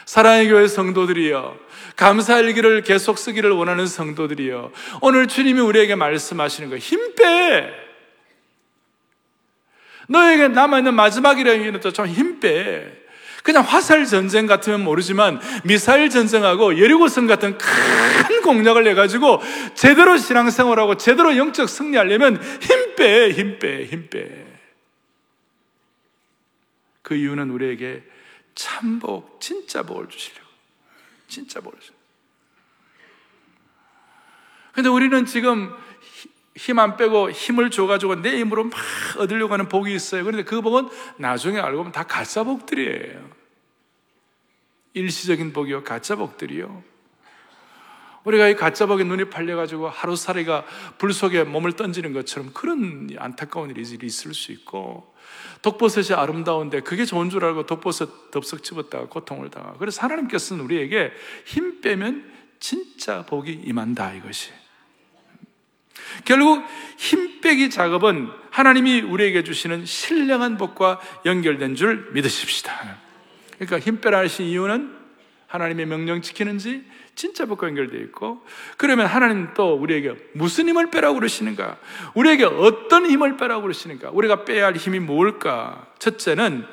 사랑의 0.06 0.48
교회 0.48 0.66
성도들이여, 0.66 1.56
감사할 1.96 2.52
길을 2.54 2.82
계속 2.82 3.18
쓰기를 3.18 3.50
원하는 3.50 3.86
성도들이여, 3.86 4.72
오늘 5.02 5.28
주님이 5.28 5.60
우리에게 5.60 5.94
말씀하시는 5.94 6.70
거, 6.70 6.78
힘 6.78 7.14
빼! 7.14 7.70
너에게 10.08 10.48
남아있는 10.48 10.94
마지막이라는 10.94 11.60
얘기는 11.60 11.80
좀힘 11.80 12.40
빼. 12.40 12.99
그냥 13.42 13.62
화살 13.62 14.04
전쟁 14.04 14.46
같으면 14.46 14.84
모르지만 14.84 15.40
미사일 15.64 16.10
전쟁하고 16.10 16.78
여리고성 16.78 17.26
같은 17.26 17.56
큰 17.56 18.42
공략을 18.42 18.86
해가지고 18.88 19.40
제대로 19.74 20.16
신앙생활하고 20.16 20.96
제대로 20.96 21.36
영적 21.36 21.68
승리하려면 21.68 22.42
힘 22.60 22.94
빼, 22.96 23.30
힘 23.30 23.58
빼, 23.58 23.84
힘 23.84 24.08
빼. 24.08 24.46
그 27.02 27.14
이유는 27.14 27.50
우리에게 27.50 28.04
참복, 28.54 29.40
진짜 29.40 29.82
복을 29.82 30.08
주시려고. 30.08 30.48
진짜 31.28 31.60
복을 31.60 31.78
주시려고. 31.80 32.00
근데 34.72 34.88
우리는 34.88 35.26
지금 35.26 35.74
힘 36.60 36.78
안 36.78 36.98
빼고 36.98 37.30
힘을 37.30 37.70
줘가지고 37.70 38.16
내 38.20 38.38
힘으로 38.38 38.64
막 38.64 38.78
얻으려고 39.16 39.54
하는 39.54 39.66
복이 39.70 39.94
있어요. 39.94 40.24
그런데 40.24 40.44
그 40.44 40.60
복은 40.60 40.90
나중에 41.16 41.58
알고 41.58 41.78
보면 41.78 41.92
다 41.92 42.02
가짜 42.02 42.44
복들이에요. 42.44 43.30
일시적인 44.92 45.54
복이요, 45.54 45.84
가짜 45.84 46.16
복들이요. 46.16 46.82
우리가 48.24 48.48
이 48.48 48.56
가짜 48.56 48.84
복에 48.84 49.04
눈이 49.04 49.30
팔려가지고 49.30 49.88
하루살이가 49.88 50.66
불 50.98 51.14
속에 51.14 51.44
몸을 51.44 51.72
던지는 51.72 52.12
것처럼 52.12 52.50
그런 52.52 53.08
안타까운 53.16 53.70
일이 53.70 53.80
있을 53.80 54.34
수 54.34 54.52
있고, 54.52 55.14
독버섯이 55.62 56.14
아름다운데 56.14 56.80
그게 56.80 57.06
좋은 57.06 57.30
줄 57.30 57.42
알고 57.42 57.64
독버섯 57.64 58.30
덥석 58.32 58.62
집었다가 58.62 59.06
고통을 59.06 59.48
당하고. 59.48 59.78
그래서 59.78 60.02
하나님께서는 60.02 60.62
우리에게 60.64 61.12
힘 61.46 61.80
빼면 61.80 62.30
진짜 62.58 63.24
복이 63.24 63.62
임한다, 63.64 64.12
이것이. 64.12 64.50
결국 66.24 66.64
힘 66.96 67.40
빼기 67.40 67.70
작업은 67.70 68.28
하나님이 68.50 69.00
우리에게 69.00 69.42
주시는 69.42 69.86
신령한 69.86 70.58
복과 70.58 71.00
연결된 71.24 71.74
줄 71.74 72.10
믿으십시다. 72.12 72.98
그러니까 73.54 73.78
힘 73.78 74.00
빼라 74.00 74.18
하신 74.18 74.46
이유는 74.46 75.00
하나님의 75.46 75.86
명령 75.86 76.22
지키는지 76.22 76.84
진짜 77.14 77.44
복과 77.44 77.66
연결되어 77.66 78.00
있고 78.02 78.44
그러면 78.76 79.06
하나님 79.06 79.52
또 79.54 79.74
우리에게 79.74 80.14
무슨 80.32 80.68
힘을 80.68 80.90
빼라고 80.90 81.16
그러시는가? 81.16 81.76
우리에게 82.14 82.44
어떤 82.44 83.06
힘을 83.06 83.36
빼라고 83.36 83.62
그러시는가? 83.62 84.10
우리가 84.12 84.44
빼야 84.44 84.66
할 84.66 84.76
힘이 84.76 85.00
뭘까? 85.00 85.86
첫째는 85.98 86.64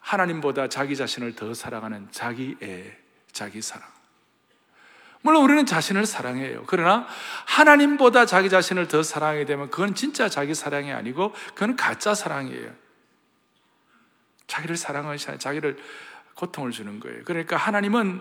하나님보다 0.00 0.68
자기 0.68 0.96
자신을 0.96 1.34
더 1.34 1.54
사랑하는 1.54 2.08
자기애, 2.10 2.96
자기 3.32 3.62
사랑. 3.62 3.93
물론 5.24 5.42
우리는 5.42 5.64
자신을 5.64 6.04
사랑해요. 6.04 6.64
그러나 6.66 7.06
하나님보다 7.46 8.26
자기 8.26 8.50
자신을 8.50 8.88
더 8.88 9.02
사랑하게 9.02 9.46
되면 9.46 9.70
그건 9.70 9.94
진짜 9.94 10.28
자기 10.28 10.54
사랑이 10.54 10.92
아니고 10.92 11.32
그건 11.54 11.76
가짜 11.76 12.14
사랑이에요. 12.14 12.70
자기를 14.46 14.76
사랑하시 14.76 15.38
자기를 15.38 15.78
고통을 16.34 16.72
주는 16.72 17.00
거예요. 17.00 17.22
그러니까 17.24 17.56
하나님은 17.56 18.20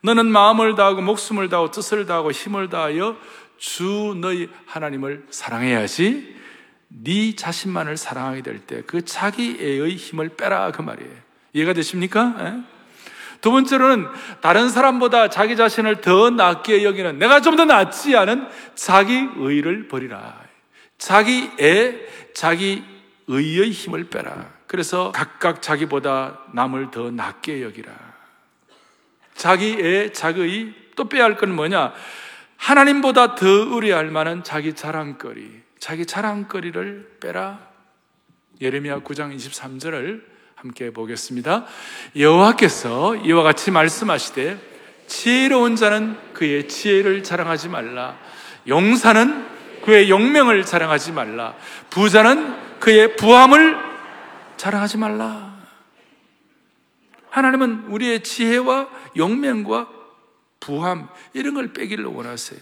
너는 0.00 0.24
마음을 0.24 0.74
다하고 0.74 1.02
목숨을 1.02 1.50
다하고 1.50 1.70
뜻을 1.70 2.06
다하고 2.06 2.32
힘을 2.32 2.70
다하여 2.70 3.18
주 3.58 4.16
너희 4.18 4.48
하나님을 4.64 5.26
사랑해야지 5.28 6.34
네 6.88 7.36
자신만을 7.36 7.98
사랑하게 7.98 8.40
될 8.40 8.60
때 8.66 8.80
그 8.86 9.04
자기애의 9.04 9.96
힘을 9.96 10.30
빼라 10.30 10.70
그 10.72 10.80
말이에요. 10.80 11.12
이해가 11.52 11.74
되십니까? 11.74 12.36
에? 12.40 12.77
예? 13.38 13.40
두 13.40 13.50
번째로는 13.50 14.06
다른 14.40 14.68
사람보다 14.68 15.28
자기 15.30 15.56
자신을 15.56 16.00
더 16.00 16.30
낫게 16.30 16.84
여기는 16.84 17.18
내가 17.18 17.40
좀 17.40 17.56
더 17.56 17.64
낫지 17.64 18.16
않은 18.16 18.48
자기 18.74 19.28
의를 19.36 19.88
버리라. 19.88 20.40
자기의 20.98 22.06
자기 22.34 22.84
의의 23.26 23.70
힘을 23.70 24.04
빼라. 24.10 24.50
그래서 24.66 25.12
각각 25.12 25.62
자기보다 25.62 26.40
남을 26.52 26.90
더 26.90 27.10
낫게 27.10 27.62
여기라. 27.62 27.92
자기의 29.34 30.12
자기의 30.12 30.74
또 30.96 31.08
빼야 31.08 31.24
할 31.24 31.36
건 31.36 31.54
뭐냐? 31.54 31.92
하나님보다 32.56 33.34
더 33.36 33.46
의뢰할 33.46 34.10
만한 34.10 34.42
자기 34.42 34.74
자랑거리, 34.74 35.62
자기 35.78 36.04
자랑거리를 36.06 37.18
빼라. 37.20 37.60
예레미야 38.60 39.00
9장 39.00 39.34
23절을 39.34 40.22
함께 40.58 40.90
보겠습니다. 40.90 41.66
여호와께서 42.16 43.14
이와 43.14 43.44
같이 43.44 43.70
말씀하시되 43.70 44.58
지혜로운 45.06 45.76
자는 45.76 46.16
그의 46.32 46.66
지혜를 46.66 47.22
자랑하지 47.22 47.68
말라. 47.68 48.18
용사는 48.66 49.46
그의 49.84 50.10
용명을 50.10 50.64
자랑하지 50.64 51.12
말라. 51.12 51.54
부자는 51.90 52.80
그의 52.80 53.14
부함을 53.14 53.78
자랑하지 54.56 54.98
말라. 54.98 55.56
하나님은 57.30 57.84
우리의 57.90 58.24
지혜와 58.24 58.88
용명과 59.16 59.88
부함 60.58 61.08
이런 61.34 61.54
걸 61.54 61.72
빼기를 61.72 62.04
원하세요. 62.04 62.58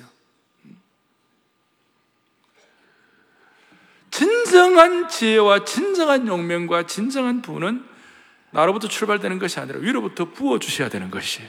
진정한 4.17 5.09
지혜와 5.11 5.67
진정한 5.67 6.27
용명과 6.27 6.87
진정한 6.87 7.43
부는 7.43 7.85
나로부터 8.51 8.89
출발되는 8.89 9.39
것이 9.39 9.61
아니라 9.61 9.79
위로부터 9.81 10.31
부어 10.31 10.59
주셔야 10.59 10.89
되는 10.89 11.11
것이. 11.11 11.43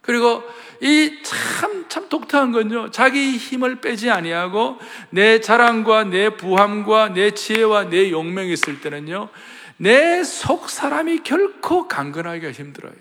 그리고 0.00 0.42
이 0.80 1.18
참, 1.22 1.84
참 1.90 2.08
독특한 2.08 2.50
건요. 2.50 2.90
자기 2.92 3.36
힘을 3.36 3.82
빼지 3.82 4.08
아니하고 4.08 4.78
내 5.10 5.40
자랑과 5.40 6.04
내 6.04 6.30
부함과 6.30 7.12
내 7.12 7.32
지혜와 7.32 7.90
내 7.90 8.10
용명이 8.10 8.50
있을 8.54 8.80
때는요. 8.80 9.28
내 9.76 10.24
속 10.24 10.70
사람이 10.70 11.24
결코 11.24 11.88
강건하기가 11.88 12.52
힘들어요. 12.52 12.94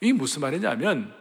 이게 0.00 0.14
무슨 0.14 0.40
말이냐면 0.40 1.12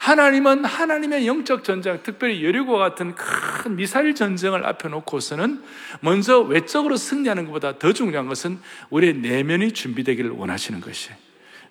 하나님은 0.00 0.64
하나님의 0.64 1.26
영적 1.26 1.62
전쟁, 1.62 2.00
특별히 2.02 2.42
여리고 2.42 2.78
같은 2.78 3.14
큰 3.14 3.76
미사일 3.76 4.14
전쟁을 4.14 4.64
앞에 4.64 4.88
놓고서는 4.88 5.62
먼저 6.00 6.40
외적으로 6.40 6.96
승리하는 6.96 7.44
것보다 7.44 7.78
더 7.78 7.92
중요한 7.92 8.26
것은 8.26 8.58
우리의 8.88 9.14
내면이 9.16 9.72
준비되기를 9.72 10.30
원하시는 10.30 10.80
것이에요. 10.80 11.16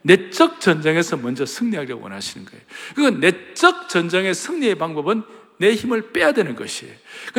내적 0.03 0.61
전쟁에서 0.61 1.17
먼저 1.17 1.43
승리하기를 1.43 1.99
원하시는 1.99 2.45
거예요. 2.45 2.61
그 2.95 3.01
내적 3.19 3.89
전쟁의 3.89 4.35
승리의 4.35 4.75
방법은 4.75 5.23
내 5.57 5.73
힘을 5.73 6.11
빼야 6.13 6.31
되는 6.31 6.55
것이에요. 6.55 6.93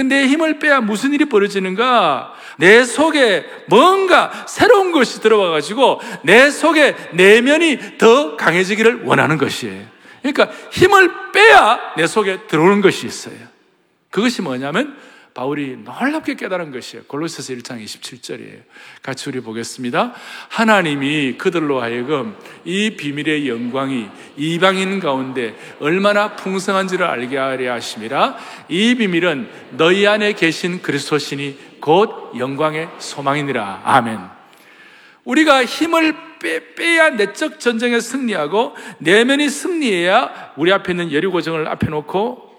내 0.08 0.26
힘을 0.26 0.58
빼야 0.58 0.80
무슨 0.80 1.14
일이 1.14 1.26
벌어지는가? 1.26 2.34
내 2.58 2.82
속에 2.82 3.46
뭔가 3.68 4.44
새로운 4.48 4.90
것이 4.90 5.20
들어와가지고 5.20 6.00
내 6.24 6.50
속에 6.50 6.96
내면이 7.12 7.96
더 7.96 8.36
강해지기를 8.36 9.04
원하는 9.04 9.38
것이에요. 9.38 9.99
그러니까 10.22 10.50
힘을 10.70 11.32
빼야 11.32 11.94
내 11.96 12.06
속에 12.06 12.46
들어오는 12.46 12.80
것이 12.80 13.06
있어요. 13.06 13.36
그것이 14.10 14.42
뭐냐면 14.42 14.96
바울이 15.34 15.76
놀랍게 15.76 16.34
깨달은 16.34 16.72
것이에요. 16.72 17.04
골로새서 17.04 17.52
1장 17.54 17.82
27절이에요. 17.82 18.62
같이 19.02 19.28
우리 19.28 19.40
보겠습니다. 19.40 20.12
하나님이 20.48 21.38
그들로 21.38 21.80
하여금 21.80 22.36
이 22.64 22.90
비밀의 22.96 23.48
영광이 23.48 24.08
이방인 24.36 24.98
가운데 25.00 25.54
얼마나 25.78 26.34
풍성한지를 26.34 27.06
알게 27.06 27.38
하려 27.38 27.72
하심이라 27.74 28.36
이 28.68 28.94
비밀은 28.96 29.48
너희 29.72 30.06
안에 30.06 30.32
계신 30.32 30.82
그리스도시니 30.82 31.78
곧 31.80 32.32
영광의 32.36 32.88
소망이니라. 32.98 33.82
아멘. 33.84 34.39
우리가 35.24 35.64
힘을 35.64 36.16
빼, 36.38 36.96
야 36.96 37.10
내적 37.10 37.60
전쟁에 37.60 38.00
승리하고 38.00 38.74
내면이 38.98 39.48
승리해야 39.48 40.54
우리 40.56 40.72
앞에 40.72 40.92
있는 40.92 41.12
여리고정을 41.12 41.68
앞에 41.68 41.88
놓고 41.88 42.50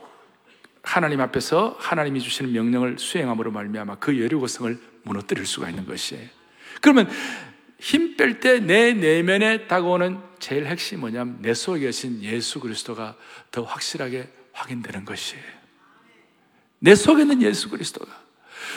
하나님 0.83 1.21
앞에서 1.21 1.75
하나님이 1.79 2.21
주시는 2.21 2.53
명령을 2.53 2.97
수행함으로 2.99 3.51
말미암아 3.51 3.95
그 3.95 4.19
여리고성을 4.21 4.79
무너뜨릴 5.03 5.45
수가 5.45 5.69
있는 5.69 5.85
것이에요. 5.85 6.27
그러면 6.81 7.09
힘 7.79 8.15
뺄 8.15 8.39
때 8.39 8.59
내 8.59 8.93
내면에 8.93 9.67
다가오는 9.67 10.19
제일 10.37 10.67
핵심이 10.67 10.99
뭐냐면 10.99 11.37
내 11.41 11.55
속에 11.55 11.79
계신 11.81 12.21
예수 12.21 12.59
그리스도가 12.59 13.15
더 13.49 13.63
확실하게 13.63 14.29
확인되는 14.53 15.05
것이에요. 15.05 15.43
내 16.79 16.93
속에 16.93 17.23
있는 17.23 17.41
예수 17.41 17.69
그리스도가 17.69 18.20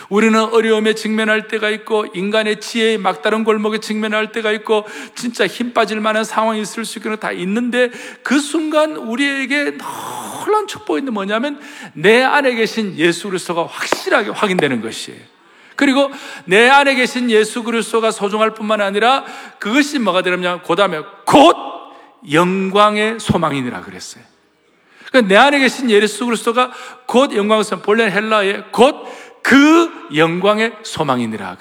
우리는 0.08 0.38
어려움에 0.38 0.94
직면할 0.94 1.48
때가 1.48 1.70
있고 1.70 2.06
인간의 2.14 2.60
지혜에 2.60 2.98
막다른 2.98 3.44
골목에 3.44 3.78
직면할 3.78 4.32
때가 4.32 4.52
있고 4.52 4.86
진짜 5.14 5.46
힘 5.46 5.72
빠질 5.72 6.00
만한 6.00 6.24
상황이 6.24 6.60
있을 6.60 6.84
수 6.84 6.98
있기는 6.98 7.18
다 7.18 7.32
있는데 7.32 7.90
그 8.22 8.38
순간 8.38 8.96
우리에게 8.96 9.76
놀라운 10.44 10.66
축복이 10.66 11.00
있는 11.00 11.14
뭐냐면 11.14 11.60
내 11.94 12.22
안에 12.22 12.54
계신 12.54 12.96
예수 12.96 13.28
그리스도가 13.28 13.66
확실하게 13.66 14.30
확인되는 14.30 14.80
것이에요. 14.80 15.20
그리고 15.76 16.10
내 16.44 16.68
안에 16.68 16.94
계신 16.94 17.30
예수 17.30 17.62
그리스도가 17.62 18.10
소중할 18.10 18.54
뿐만 18.54 18.80
아니라 18.80 19.24
그것이 19.58 19.98
뭐가 19.98 20.22
되냐면 20.22 20.62
그 20.62 20.76
다음에 20.76 21.00
곧 21.24 21.56
영광의 22.30 23.18
소망이니라 23.18 23.82
그랬어요. 23.82 24.22
그러니까 25.08 25.28
내 25.28 25.36
안에 25.36 25.58
계신 25.60 25.90
예수 25.90 26.26
그리스도가 26.26 26.72
곧 27.06 27.34
영광의 27.34 27.64
소망, 27.64 27.82
본래 27.82 28.10
헬라의 28.10 28.64
곧 28.72 29.06
그 29.44 30.08
영광의 30.16 30.72
소망이니라. 30.82 31.58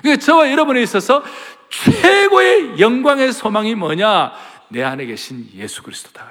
그러니까 0.00 0.24
저와 0.24 0.50
여러분에 0.50 0.80
있어서 0.82 1.22
최고의 1.68 2.80
영광의 2.80 3.32
소망이 3.34 3.74
뭐냐? 3.74 4.32
내 4.68 4.82
안에 4.82 5.04
계신 5.04 5.46
예수 5.54 5.82
그리스도다. 5.82 6.26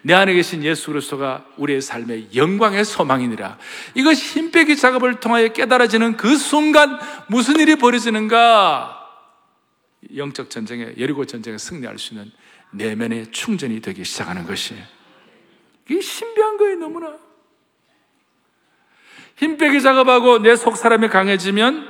내 0.00 0.14
안에 0.14 0.32
계신 0.32 0.64
예수 0.64 0.90
그리스도가 0.90 1.44
우리의 1.58 1.82
삶의 1.82 2.28
영광의 2.34 2.86
소망이니라. 2.86 3.58
이것이 3.94 4.38
힘 4.38 4.50
빼기 4.50 4.76
작업을 4.76 5.20
통하여 5.20 5.48
깨달아지는 5.48 6.16
그 6.16 6.36
순간 6.36 6.98
무슨 7.28 7.60
일이 7.60 7.76
벌어지는가? 7.76 9.02
영적 10.16 10.48
전쟁에 10.48 10.94
여리고 10.98 11.26
전쟁에 11.26 11.58
승리할 11.58 11.98
수 11.98 12.14
있는 12.14 12.32
내면의 12.72 13.30
충전이 13.30 13.80
되기 13.80 14.04
시작하는 14.04 14.46
것이 14.46 14.74
이게 15.88 16.00
신비한 16.00 16.56
거예요 16.56 16.76
너무나 16.76 17.23
힘 19.44 19.58
빼기 19.58 19.82
작업하고 19.82 20.38
내 20.38 20.56
속 20.56 20.76
사람이 20.76 21.08
강해지면 21.08 21.88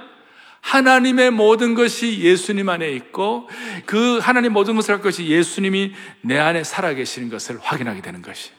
하나님의 0.60 1.30
모든 1.30 1.74
것이 1.74 2.20
예수님 2.20 2.68
안에 2.68 2.90
있고 2.92 3.48
그 3.86 4.18
하나님 4.18 4.52
모든 4.52 4.74
것을 4.76 4.94
할 4.94 5.00
것이 5.00 5.26
예수님이 5.26 5.92
내 6.22 6.38
안에 6.38 6.64
살아계시는 6.64 7.28
것을 7.28 7.58
확인하게 7.60 8.00
되는 8.00 8.22
것이. 8.22 8.50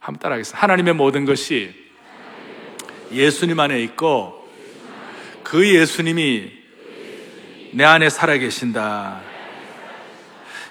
한번 0.00 0.20
따라하겠습니다. 0.20 0.60
하나님의 0.62 0.94
모든 0.94 1.24
것이 1.24 1.74
예수님 3.12 3.60
안에 3.60 3.80
있고 3.82 4.48
그 5.42 5.68
예수님이 5.68 6.50
내 7.72 7.84
안에 7.84 8.08
살아계신다. 8.08 9.20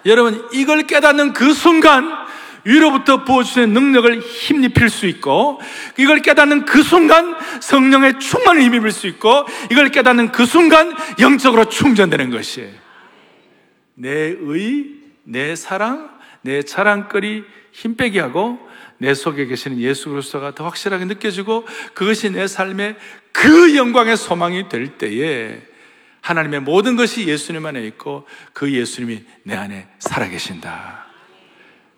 여러분, 0.05 0.47
이걸 0.53 0.83
깨닫는 0.83 1.33
그 1.33 1.53
순간 1.53 2.11
위로부터 2.65 3.23
부어주시는 3.23 3.73
능력을 3.73 4.19
힘입힐 4.21 4.89
수 4.89 5.05
있고, 5.05 5.61
이걸 5.97 6.21
깨닫는 6.21 6.65
그 6.65 6.83
순간 6.83 7.35
성령의 7.61 8.19
충만을 8.19 8.61
힘입을 8.63 8.91
수 8.91 9.07
있고, 9.07 9.45
이걸 9.71 9.89
깨닫는 9.89 10.31
그 10.31 10.45
순간 10.45 10.93
영적으로 11.19 11.65
충전되는 11.69 12.31
것이에요. 12.31 12.71
내 13.93 14.35
의, 14.39 14.87
내 15.23 15.55
사랑, 15.55 16.09
내 16.41 16.63
자랑거리 16.63 17.43
힘 17.71 17.95
빼게 17.95 18.19
하고, 18.19 18.59
내 18.97 19.13
속에 19.13 19.45
계시는 19.45 19.79
예수 19.79 20.09
그리스도가 20.09 20.55
더 20.55 20.63
확실하게 20.65 21.05
느껴지고, 21.05 21.65
그것이 21.93 22.31
내 22.31 22.47
삶의 22.47 22.95
그 23.31 23.75
영광의 23.75 24.17
소망이 24.17 24.69
될 24.69 24.97
때에, 24.97 25.61
하나님의 26.21 26.61
모든 26.61 26.95
것이 26.95 27.27
예수님 27.27 27.65
안에 27.65 27.85
있고, 27.87 28.25
그 28.53 28.73
예수님이 28.73 29.23
내 29.43 29.55
안에 29.55 29.87
살아계신다. 29.99 31.04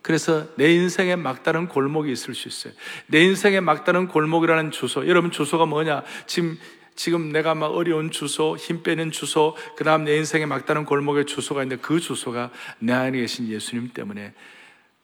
그래서 0.08 0.48
내 0.56 0.72
인생에 0.74 1.18
막다른 1.18 1.68
골목이 1.68 2.10
있을 2.14 2.34
수 2.34 2.48
있어요. 2.48 2.72
내 3.08 3.22
인생에 3.26 3.60
막다른 3.60 4.08
골목이라는 4.08 4.72
주소. 4.72 5.06
여러분 5.06 5.32
주소가 5.32 5.66
뭐냐? 5.66 6.02
지금 6.28 6.58
지금 6.96 7.34
내가 7.34 7.56
막 7.56 7.76
어려운 7.76 8.10
주소, 8.10 8.56
힘 8.56 8.84
빼는 8.84 9.12
주소, 9.12 9.58
그 9.76 9.84
다음 9.84 10.06
내 10.06 10.16
인생에 10.16 10.46
막다른 10.46 10.86
골목의 10.86 11.26
주소가 11.26 11.62
있는데 11.64 11.82
그 11.82 12.00
주소가 12.00 12.52
내 12.80 12.94
안에 12.94 13.20
계신 13.20 13.50
예수님 13.50 13.92
때문에 13.94 14.34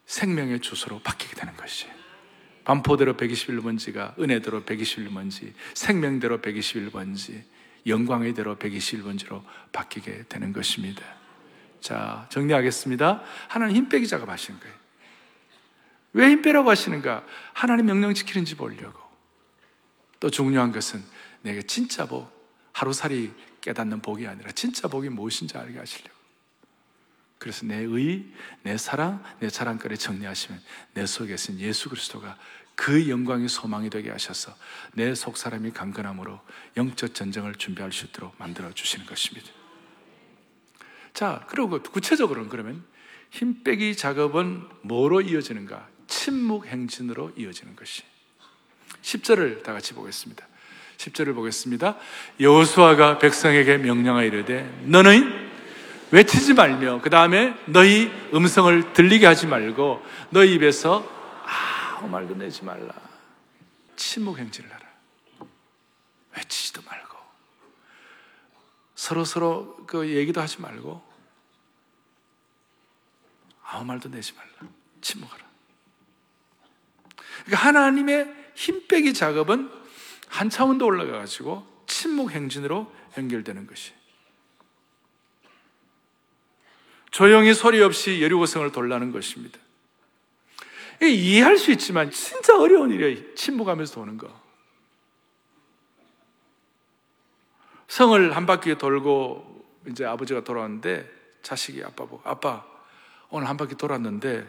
생명의 0.06 0.62
주소로 0.62 1.00
바뀌게 1.00 1.36
되는 1.36 1.54
것이. 1.58 1.88
반포대로 2.64 3.18
121번지가 3.18 4.18
은혜대로 4.18 4.64
121번지, 4.64 5.52
생명대로 5.74 6.40
121번지, 6.40 7.44
영광의 7.88 8.34
대로 8.36 8.56
121번지로 8.56 9.44
바뀌게 9.74 10.28
되는 10.30 10.54
것입니다. 10.54 11.04
자, 11.82 12.26
정리하겠습니다. 12.30 13.22
하나님 13.50 13.76
힘 13.76 13.90
빼기 13.90 14.08
작업하시는 14.08 14.62
거예요. 14.62 14.83
왜 16.14 16.30
힘 16.30 16.42
빼라고 16.42 16.70
하시는가? 16.70 17.26
하나님 17.54 17.88
명령 17.88 18.14
지키는지 18.14 18.56
보려고. 18.56 19.00
또 20.20 20.30
중요한 20.30 20.72
것은 20.72 21.04
내가 21.42 21.62
진짜 21.68 22.06
복, 22.06 22.32
하루살이 22.72 23.32
깨닫는 23.62 24.02
복이 24.02 24.28
아니라 24.28 24.52
진짜 24.52 24.88
복이 24.88 25.10
무엇인지 25.10 25.58
알게 25.58 25.78
하시려고. 25.80 26.14
그래서 27.40 27.66
내 27.66 27.78
의, 27.84 28.26
내 28.62 28.78
사랑, 28.78 29.22
내 29.40 29.50
자랑거리 29.50 29.98
정리하시면 29.98 30.62
내 30.94 31.06
속에 31.06 31.36
있는 31.36 31.60
예수 31.68 31.90
그리스도가 31.90 32.38
그 32.76 33.10
영광의 33.10 33.50
소망이 33.50 33.90
되게 33.90 34.10
하셔서 34.10 34.56
내 34.94 35.14
속 35.14 35.36
사람이 35.38 35.72
강건함으로 35.72 36.40
영적 36.78 37.14
전쟁을 37.14 37.56
준비할 37.56 37.92
수 37.92 38.06
있도록 38.06 38.34
만들어 38.38 38.72
주시는 38.72 39.06
것입니다. 39.06 39.50
자, 41.14 41.46
그리고 41.50 41.82
구체적으로는 41.82 42.50
그러면 42.50 42.84
힘 43.30 43.64
빼기 43.64 43.96
작업은 43.96 44.68
뭐로 44.84 45.22
이어지는가? 45.22 45.90
침묵 46.24 46.68
행진으로 46.68 47.34
이어지는 47.36 47.76
것이. 47.76 48.02
10절을 49.02 49.62
다 49.62 49.74
같이 49.74 49.94
보겠습니다. 49.94 50.48
10절을 50.96 51.36
보겠습니다. 51.36 51.98
여호수아가 52.40 53.18
백성에게 53.20 53.78
명령하여 53.80 54.28
이르되 54.28 54.64
너는 54.86 55.52
외치지 56.12 56.54
말며 56.54 57.02
그 57.02 57.10
다음에 57.10 57.54
너희 57.66 58.10
음성을 58.34 58.94
들리게 58.94 59.26
하지 59.26 59.48
말고 59.48 60.02
너희 60.30 60.54
입에서 60.54 61.06
아무 61.98 62.08
말도 62.08 62.36
내지 62.36 62.64
말라. 62.64 62.94
침묵 63.98 64.40
행진을 64.40 64.72
하라. 64.72 64.86
외치지도 66.38 66.84
말고 66.84 67.18
서로 68.96 69.26
서로 69.26 69.76
그 69.86 70.08
얘기도 70.08 70.40
하지 70.40 70.62
말고 70.62 71.04
아무 73.66 73.84
말도 73.84 74.10
내지 74.10 74.32
말라. 74.32 74.72
침묵하라. 75.02 75.53
그러니까 77.46 77.68
하나님의 77.68 78.34
힘 78.56 78.88
빼기 78.88 79.14
작업은 79.14 79.70
한 80.28 80.50
차원 80.50 80.78
더 80.78 80.86
올라가 80.86 81.20
가지고 81.20 81.68
침묵 81.88 82.32
행진으로 82.32 82.92
연결되는 83.18 83.68
것이. 83.68 83.94
조용히 87.12 87.54
소리 87.54 87.82
없이 87.82 88.24
여리고성을 88.24 88.72
돌라는 88.72 89.12
것입니다. 89.12 89.60
이해할 91.02 91.58
수 91.58 91.72
있지만 91.72 92.10
진짜 92.12 92.60
어려운 92.60 92.92
일이에요. 92.92 93.36
침묵하면서 93.36 93.94
도는 93.94 94.18
거. 94.18 94.44
성을 97.88 98.36
한 98.36 98.46
바퀴 98.48 98.76
돌고 98.76 99.68
이제 99.90 100.06
아버지가 100.06 100.44
돌아왔는데 100.44 101.08
자식이 101.44 101.84
아빠 101.84 102.06
보고 102.06 102.22
아빠 102.28 102.66
오늘 103.30 103.48
한 103.48 103.58
바퀴 103.58 103.76
돌았는데 103.76 104.48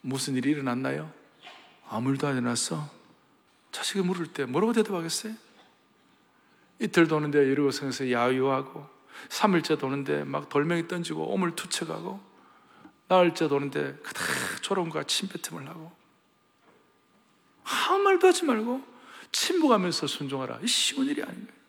무슨 0.00 0.34
일이 0.34 0.50
일어났나요? 0.50 1.12
아무 1.94 2.10
일도 2.10 2.26
안 2.26 2.36
일어났어? 2.36 2.90
자식이 3.70 4.00
물을 4.00 4.26
때 4.26 4.46
뭐라고 4.46 4.72
대답하겠어요? 4.72 5.32
이틀 6.80 7.06
도는데 7.06 7.38
여리고성에서 7.38 8.10
야유하고 8.10 8.84
3일째 9.28 9.78
도는데 9.78 10.24
막 10.24 10.48
돌멩이 10.48 10.88
던지고 10.88 11.32
오물 11.32 11.54
투척하고 11.54 12.20
나흘째 13.06 13.46
도는데 13.46 13.94
그닥 14.02 14.62
조롱과 14.62 15.04
침뱉음을 15.04 15.68
하고 15.68 15.92
아무 17.62 18.02
말도 18.02 18.26
하지 18.26 18.44
말고 18.44 18.84
침묵하면서 19.30 20.08
순종하라 20.08 20.58
이 20.64 20.66
쉬운 20.66 21.06
일이 21.06 21.22
아닌 21.22 21.46
거예요 21.46 21.60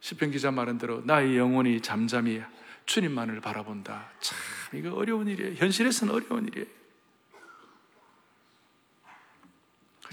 시편 0.00 0.32
기자 0.32 0.50
말한 0.50 0.76
대로 0.76 1.00
나의 1.06 1.38
영혼이 1.38 1.80
잠잠히 1.80 2.42
주님만을 2.84 3.40
바라본다 3.40 4.10
참 4.20 4.38
이거 4.74 4.92
어려운 4.94 5.28
일이에요 5.28 5.54
현실에서는 5.54 6.12
어려운 6.12 6.46
일이에요 6.46 6.83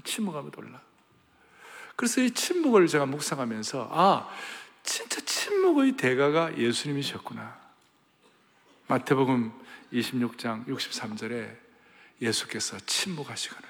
침묵하며 0.04 0.50
돌라. 0.50 0.80
그래서 1.96 2.20
이 2.20 2.30
침묵을 2.30 2.86
제가 2.88 3.06
묵상하면서 3.06 3.88
아 3.92 4.28
진짜 4.82 5.20
침묵의 5.20 5.92
대가가 5.96 6.56
예수님이셨구나. 6.56 7.60
마태복음 8.88 9.52
26장 9.92 10.66
63절에 10.66 11.56
예수께서 12.20 12.78
침묵하시거늘 12.86 13.68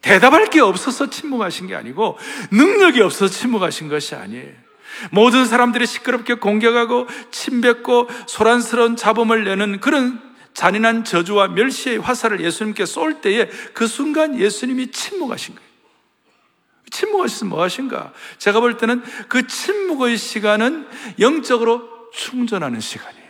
대답할 0.00 0.48
게 0.48 0.60
없어서 0.60 1.10
침묵하신 1.10 1.66
게 1.66 1.74
아니고 1.74 2.18
능력이 2.50 3.00
없어서 3.02 3.32
침묵하신 3.32 3.88
것이 3.88 4.14
아니에요. 4.14 4.54
모든 5.12 5.44
사람들이 5.44 5.86
시끄럽게 5.86 6.34
공격하고 6.34 7.06
침뱉고 7.30 8.08
소란스러운 8.26 8.96
잡음을 8.96 9.44
내는 9.44 9.80
그런 9.80 10.29
잔인한 10.54 11.04
저주와 11.04 11.48
멸시의 11.48 11.98
화살을 11.98 12.40
예수님께 12.40 12.86
쏠 12.86 13.20
때에 13.20 13.48
그 13.72 13.86
순간 13.86 14.38
예수님이 14.38 14.90
침묵하신 14.90 15.54
거예요. 15.54 15.70
침묵하셔서 16.90 17.46
뭐 17.46 17.62
하신가? 17.62 18.12
제가 18.38 18.60
볼 18.60 18.76
때는 18.76 19.02
그 19.28 19.46
침묵의 19.46 20.16
시간은 20.16 20.88
영적으로 21.18 22.10
충전하는 22.12 22.80
시간이에요. 22.80 23.20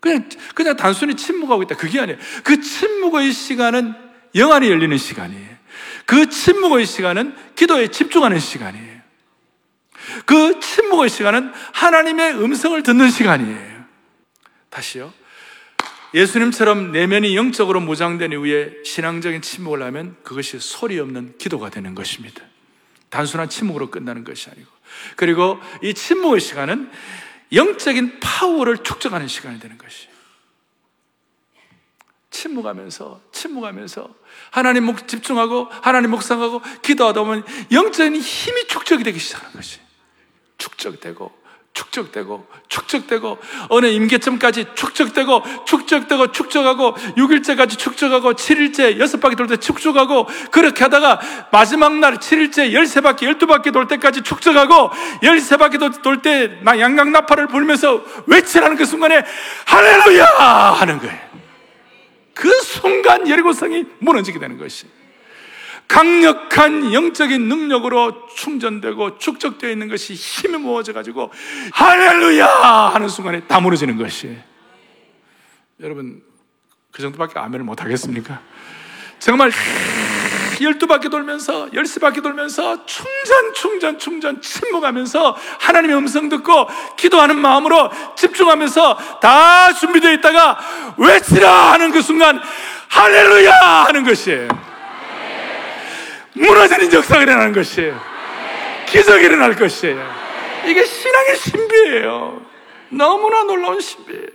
그냥, 0.00 0.28
그냥 0.54 0.76
단순히 0.76 1.16
침묵하고 1.16 1.62
있다. 1.64 1.76
그게 1.76 1.98
아니에요. 2.00 2.18
그 2.44 2.60
침묵의 2.60 3.32
시간은 3.32 3.94
영안이 4.34 4.70
열리는 4.70 4.96
시간이에요. 4.96 5.58
그 6.06 6.28
침묵의 6.28 6.86
시간은 6.86 7.34
기도에 7.56 7.88
집중하는 7.88 8.38
시간이에요. 8.38 8.98
그 10.24 10.60
침묵의 10.60 11.10
시간은 11.10 11.52
하나님의 11.72 12.34
음성을 12.42 12.80
듣는 12.82 13.10
시간이에요. 13.10 13.84
다시요. 14.70 15.12
예수님처럼 16.14 16.92
내면이 16.92 17.36
영적으로 17.36 17.80
무장된 17.80 18.32
이후에 18.32 18.82
신앙적인 18.84 19.42
침묵을 19.42 19.82
하면 19.82 20.16
그것이 20.22 20.58
소리 20.58 20.98
없는 20.98 21.36
기도가 21.38 21.70
되는 21.70 21.94
것입니다. 21.94 22.42
단순한 23.10 23.48
침묵으로 23.48 23.90
끝나는 23.90 24.24
것이 24.24 24.50
아니고. 24.50 24.70
그리고 25.16 25.58
이 25.82 25.94
침묵의 25.94 26.40
시간은 26.40 26.90
영적인 27.52 28.20
파워를 28.20 28.78
축적하는 28.78 29.28
시간이 29.28 29.60
되는 29.60 29.78
것이. 29.78 30.08
침묵하면서, 32.30 33.22
침묵하면서, 33.32 34.14
하나님 34.50 34.84
목 34.84 35.08
집중하고, 35.08 35.68
하나님 35.70 36.10
묵상하고, 36.10 36.60
기도하다 36.82 37.22
보면 37.22 37.44
영적인 37.72 38.16
힘이 38.16 38.68
축적이 38.68 39.02
되기 39.02 39.18
시작하는 39.18 39.54
것이. 39.54 39.80
축적되고, 40.58 41.36
축적되고 41.72 42.46
축적되고 42.68 43.38
어느 43.68 43.86
임계점까지 43.86 44.66
축적되고 44.74 45.42
축적되고 45.64 46.32
축적하고 46.32 46.94
6일째까지 46.94 47.78
축적하고 47.78 48.32
7일째 48.34 48.98
6바퀴 48.98 49.36
돌 49.36 49.46
때 49.46 49.56
축적하고 49.56 50.26
그렇게 50.50 50.82
하다가 50.84 51.20
마지막 51.52 51.96
날 51.98 52.16
7일째 52.18 52.72
13바퀴 52.72 53.38
12바퀴 53.38 53.72
돌 53.72 53.86
때까지 53.86 54.22
축적하고 54.22 54.90
13바퀴 55.22 56.02
돌 56.02 56.20
때 56.22 56.58
양강나팔을 56.64 57.46
불면서 57.46 58.02
외치라는 58.26 58.76
그 58.76 58.84
순간에 58.84 59.24
할렐루야 59.66 60.24
하는 60.24 60.98
거예요. 60.98 61.28
그 62.34 62.50
순간 62.62 63.28
여리고성이 63.28 63.84
무너지게 63.98 64.38
되는 64.38 64.58
것이 64.58 64.86
강력한 65.88 66.92
영적인 66.92 67.48
능력으로 67.48 68.28
충전되고 68.36 69.18
축적되어 69.18 69.70
있는 69.70 69.88
것이 69.88 70.12
힘이 70.12 70.58
모아져 70.58 70.92
가지고 70.92 71.32
할렐루야 71.72 72.46
하는 72.46 73.08
순간에 73.08 73.40
다 73.40 73.58
무너지는 73.58 73.96
것이 73.96 74.36
여러분 75.80 76.22
그 76.92 77.00
정도밖에 77.00 77.38
아멘을 77.38 77.64
못 77.64 77.82
하겠습니까? 77.82 78.40
정말 79.18 79.50
열두 80.60 80.86
바퀴 80.86 81.08
돌면서 81.08 81.72
열세 81.72 82.00
바퀴 82.00 82.20
돌면서 82.20 82.84
충전 82.84 83.54
충전 83.54 83.98
충전 83.98 84.42
침묵하면서 84.42 85.36
하나님의 85.60 85.96
음성 85.96 86.28
듣고 86.28 86.68
기도하는 86.96 87.38
마음으로 87.38 87.90
집중하면서 88.16 89.20
다 89.20 89.72
준비되어 89.72 90.12
있다가 90.14 90.58
외치라 90.98 91.72
하는 91.72 91.90
그 91.92 92.02
순간 92.02 92.40
할렐루야 92.88 93.52
하는 93.86 94.04
것이에요. 94.04 94.77
무너지는 96.38 96.92
역사가 96.92 97.22
일어나는 97.22 97.52
것이에요. 97.52 98.00
기적이 98.86 99.24
일어날 99.24 99.54
것이에요. 99.54 100.28
이게 100.66 100.84
신앙의 100.84 101.36
신비예요. 101.36 102.46
너무나 102.90 103.44
놀라운 103.44 103.80
신비예요. 103.80 104.26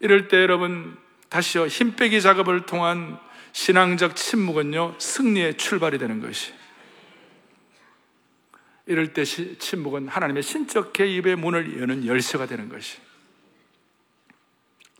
이럴 0.00 0.28
때 0.28 0.36
여러분, 0.38 0.96
다시요, 1.28 1.66
힘 1.66 1.96
빼기 1.96 2.20
작업을 2.20 2.66
통한 2.66 3.18
신앙적 3.52 4.16
침묵은요, 4.16 4.96
승리의 4.98 5.56
출발이 5.56 5.98
되는 5.98 6.20
것이. 6.20 6.52
이럴 8.86 9.12
때 9.14 9.24
시, 9.24 9.58
침묵은 9.58 10.08
하나님의 10.08 10.42
신적 10.42 10.92
개입의 10.92 11.36
문을 11.36 11.80
여는 11.80 12.06
열쇠가 12.06 12.46
되는 12.46 12.68
것이. 12.68 12.98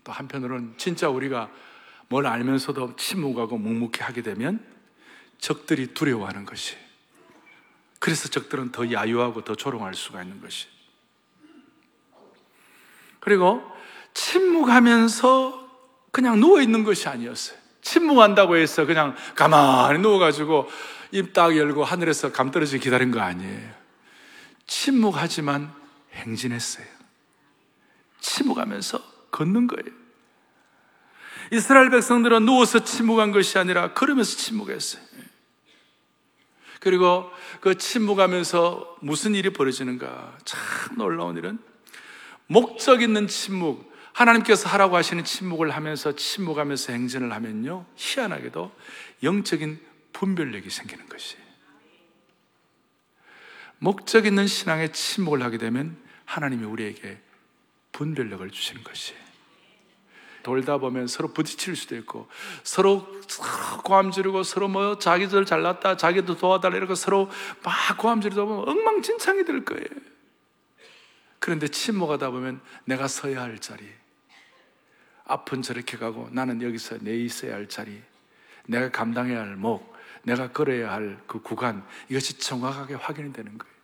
또 0.03 0.11
한편으로는 0.11 0.75
진짜 0.77 1.09
우리가 1.09 1.49
뭘 2.07 2.27
알면서도 2.27 2.95
침묵하고 2.95 3.57
묵묵히 3.57 4.01
하게 4.01 4.21
되면 4.21 4.63
적들이 5.39 5.93
두려워하는 5.93 6.45
것이. 6.45 6.75
그래서 7.99 8.29
적들은 8.29 8.71
더 8.71 8.91
야유하고 8.91 9.43
더 9.43 9.55
조롱할 9.55 9.95
수가 9.95 10.23
있는 10.23 10.41
것이. 10.41 10.67
그리고 13.19 13.63
침묵하면서 14.13 15.65
그냥 16.11 16.39
누워 16.39 16.61
있는 16.61 16.83
것이 16.83 17.07
아니었어요. 17.07 17.57
침묵한다고 17.81 18.55
해서 18.55 18.85
그냥 18.85 19.15
가만히 19.35 19.99
누워가지고 19.99 20.69
입 21.11 21.33
딱 21.33 21.55
열고 21.55 21.83
하늘에서 21.83 22.31
감 22.31 22.51
떨어지기 22.51 22.83
기다린 22.83 23.11
거 23.11 23.19
아니에요. 23.19 23.71
침묵하지만 24.67 25.73
행진했어요. 26.13 26.85
침묵하면서 28.19 28.99
걷는 29.31 29.67
거예요. 29.67 30.04
이스라엘 31.51 31.89
백성들은 31.89 32.45
누워서 32.45 32.83
침묵한 32.83 33.31
것이 33.31 33.57
아니라 33.57 33.93
걸으면서 33.93 34.37
침묵했어요. 34.37 35.03
그리고 36.79 37.31
그 37.61 37.75
침묵하면서 37.77 38.97
무슨 39.01 39.33
일이 39.33 39.49
벌어지는가? 39.51 40.37
참 40.45 40.97
놀라운 40.97 41.35
일은 41.35 41.57
목적 42.47 43.01
있는 43.01 43.27
침묵, 43.27 43.91
하나님께서 44.13 44.69
하라고 44.69 44.95
하시는 44.95 45.23
침묵을 45.23 45.71
하면서 45.71 46.15
침묵하면서 46.15 46.93
행진을 46.93 47.33
하면요, 47.33 47.85
희한하게도 47.95 48.71
영적인 49.23 49.79
분별력이 50.13 50.69
생기는 50.69 51.09
것이. 51.09 51.37
목적 53.79 54.25
있는 54.25 54.47
신앙의 54.47 54.93
침묵을 54.93 55.41
하게 55.41 55.57
되면 55.57 55.97
하나님이 56.25 56.65
우리에게 56.65 57.19
분별력을 57.91 58.49
주시는 58.49 58.83
것이. 58.83 59.13
돌다 60.45 60.77
보면 60.77 61.07
서로 61.07 61.29
부딪힐 61.33 61.75
수도 61.75 61.95
있고 61.95 62.29
서로 62.63 63.07
고함 63.83 64.11
지르고 64.11 64.43
서로 64.43 64.67
뭐 64.67 64.99
자기들 64.99 65.43
잘났다 65.45 65.97
자기도 65.97 66.37
도와달라 66.37 66.77
이러고 66.77 66.93
서로 66.93 67.31
막 67.63 67.97
고함 67.97 68.21
지르다 68.21 68.45
보면 68.45 68.69
엉망진창이 68.69 69.43
될 69.43 69.65
거예요. 69.65 69.87
그런데 71.39 71.67
침묵하다 71.67 72.29
보면 72.29 72.61
내가 72.85 73.07
서야 73.07 73.41
할 73.41 73.57
자리 73.57 73.83
앞은 75.25 75.63
저렇게 75.63 75.97
가고 75.97 76.29
나는 76.31 76.61
여기서 76.61 76.99
내 77.01 77.15
있어야 77.15 77.55
할 77.55 77.67
자리 77.67 77.99
내가 78.67 78.91
감당해야 78.91 79.39
할 79.39 79.55
목, 79.55 79.95
내가 80.23 80.51
걸어야 80.51 80.91
할 80.91 81.17
그 81.25 81.41
구간 81.41 81.83
이것이 82.07 82.37
정확하게 82.37 82.93
확인이 82.93 83.33
되는 83.33 83.57
거예요. 83.57 83.74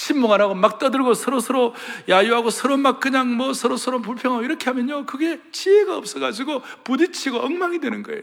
침묵 0.00 0.32
안 0.32 0.40
하고 0.40 0.54
막 0.54 0.78
떠들고 0.78 1.12
서로 1.12 1.40
서로 1.40 1.74
야유하고 2.08 2.48
서로 2.48 2.78
막 2.78 3.00
그냥 3.00 3.34
뭐 3.34 3.52
서로 3.52 3.76
서로 3.76 4.00
불평하고 4.00 4.42
이렇게 4.42 4.64
하면요. 4.70 5.04
그게 5.04 5.38
지혜가 5.52 5.94
없어가지고 5.94 6.62
부딪히고 6.84 7.38
엉망이 7.38 7.80
되는 7.80 8.02
거예요. 8.02 8.22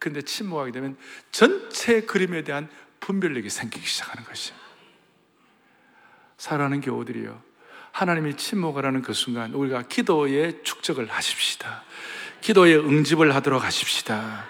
근데 0.00 0.20
침묵하게 0.20 0.72
되면 0.72 0.96
전체 1.30 2.00
그림에 2.00 2.42
대한 2.42 2.68
분별력이 2.98 3.50
생기기 3.50 3.86
시작하는 3.86 4.24
것이에요. 4.24 4.58
사랑하는 6.38 6.80
교우들이요. 6.80 7.40
하나님이 7.92 8.36
침묵하라는 8.36 9.02
그 9.02 9.12
순간 9.12 9.52
우리가 9.54 9.82
기도에 9.82 10.60
축적을 10.64 11.06
하십시다. 11.06 11.84
기도에 12.40 12.74
응집을 12.74 13.32
하도록 13.36 13.62
하십시다. 13.62 14.46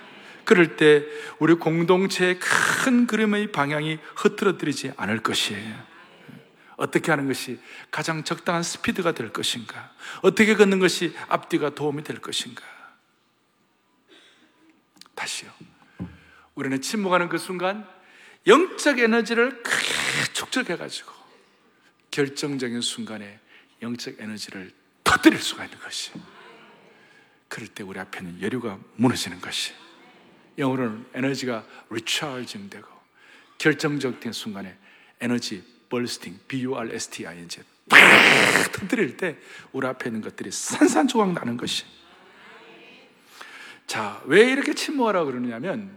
그럴 0.47 0.77
때 0.77 1.05
우리 1.39 1.53
공동체의 1.53 2.39
큰 2.39 3.07
그림의 3.07 3.53
방향이 3.53 3.99
흐트러뜨리지 4.17 4.93
않을 4.97 5.19
것이에요. 5.23 5.92
어떻게 6.83 7.13
하는 7.13 7.29
것이 7.29 7.61
가장 7.93 8.25
적당한 8.25 8.65
스피드가 8.65 9.13
될 9.13 9.33
것인가? 9.33 9.95
어떻게 10.21 10.57
걷는 10.57 10.81
것이 10.81 11.15
앞뒤가 11.29 11.77
도움이 11.77 12.03
될 12.03 12.21
것인가? 12.21 12.65
다시요. 15.15 15.53
우리는 16.57 16.83
침묵하는 16.83 17.29
그 17.29 17.39
순간 17.39 17.89
영적 18.49 18.99
에너지를 18.99 19.63
크게 19.63 20.33
축적해가지고 20.33 21.13
결정적인 22.11 22.81
순간에 22.81 23.39
영적 23.81 24.17
에너지를 24.19 24.73
터뜨릴 25.05 25.39
수가 25.39 25.67
있는 25.67 25.79
것이. 25.79 26.11
그럴 27.47 27.69
때 27.69 27.85
우리 27.85 28.01
앞에는 28.01 28.43
여류가 28.43 28.81
무너지는 28.97 29.41
것이. 29.41 29.73
영어로는 30.59 31.07
에너지가 31.15 31.65
리차징 31.91 32.71
되고 32.71 32.89
결정적인 33.59 34.33
순간에 34.33 34.77
에너지 35.21 35.63
bursting, 35.93 36.41
B-U-R-S-T-I-N-G. 36.49 37.61
팍 37.91 38.73
터뜨릴 38.73 39.19
때 39.19 39.37
우리 39.73 39.87
앞에 39.87 40.09
있는 40.09 40.23
것들이 40.23 40.51
산산조각 40.51 41.35
나는 41.35 41.59
것이. 41.59 41.85
자, 43.87 44.23
왜 44.25 44.51
이렇게 44.51 44.73
침묵하라고 44.73 45.27
그러느냐면 45.27 45.91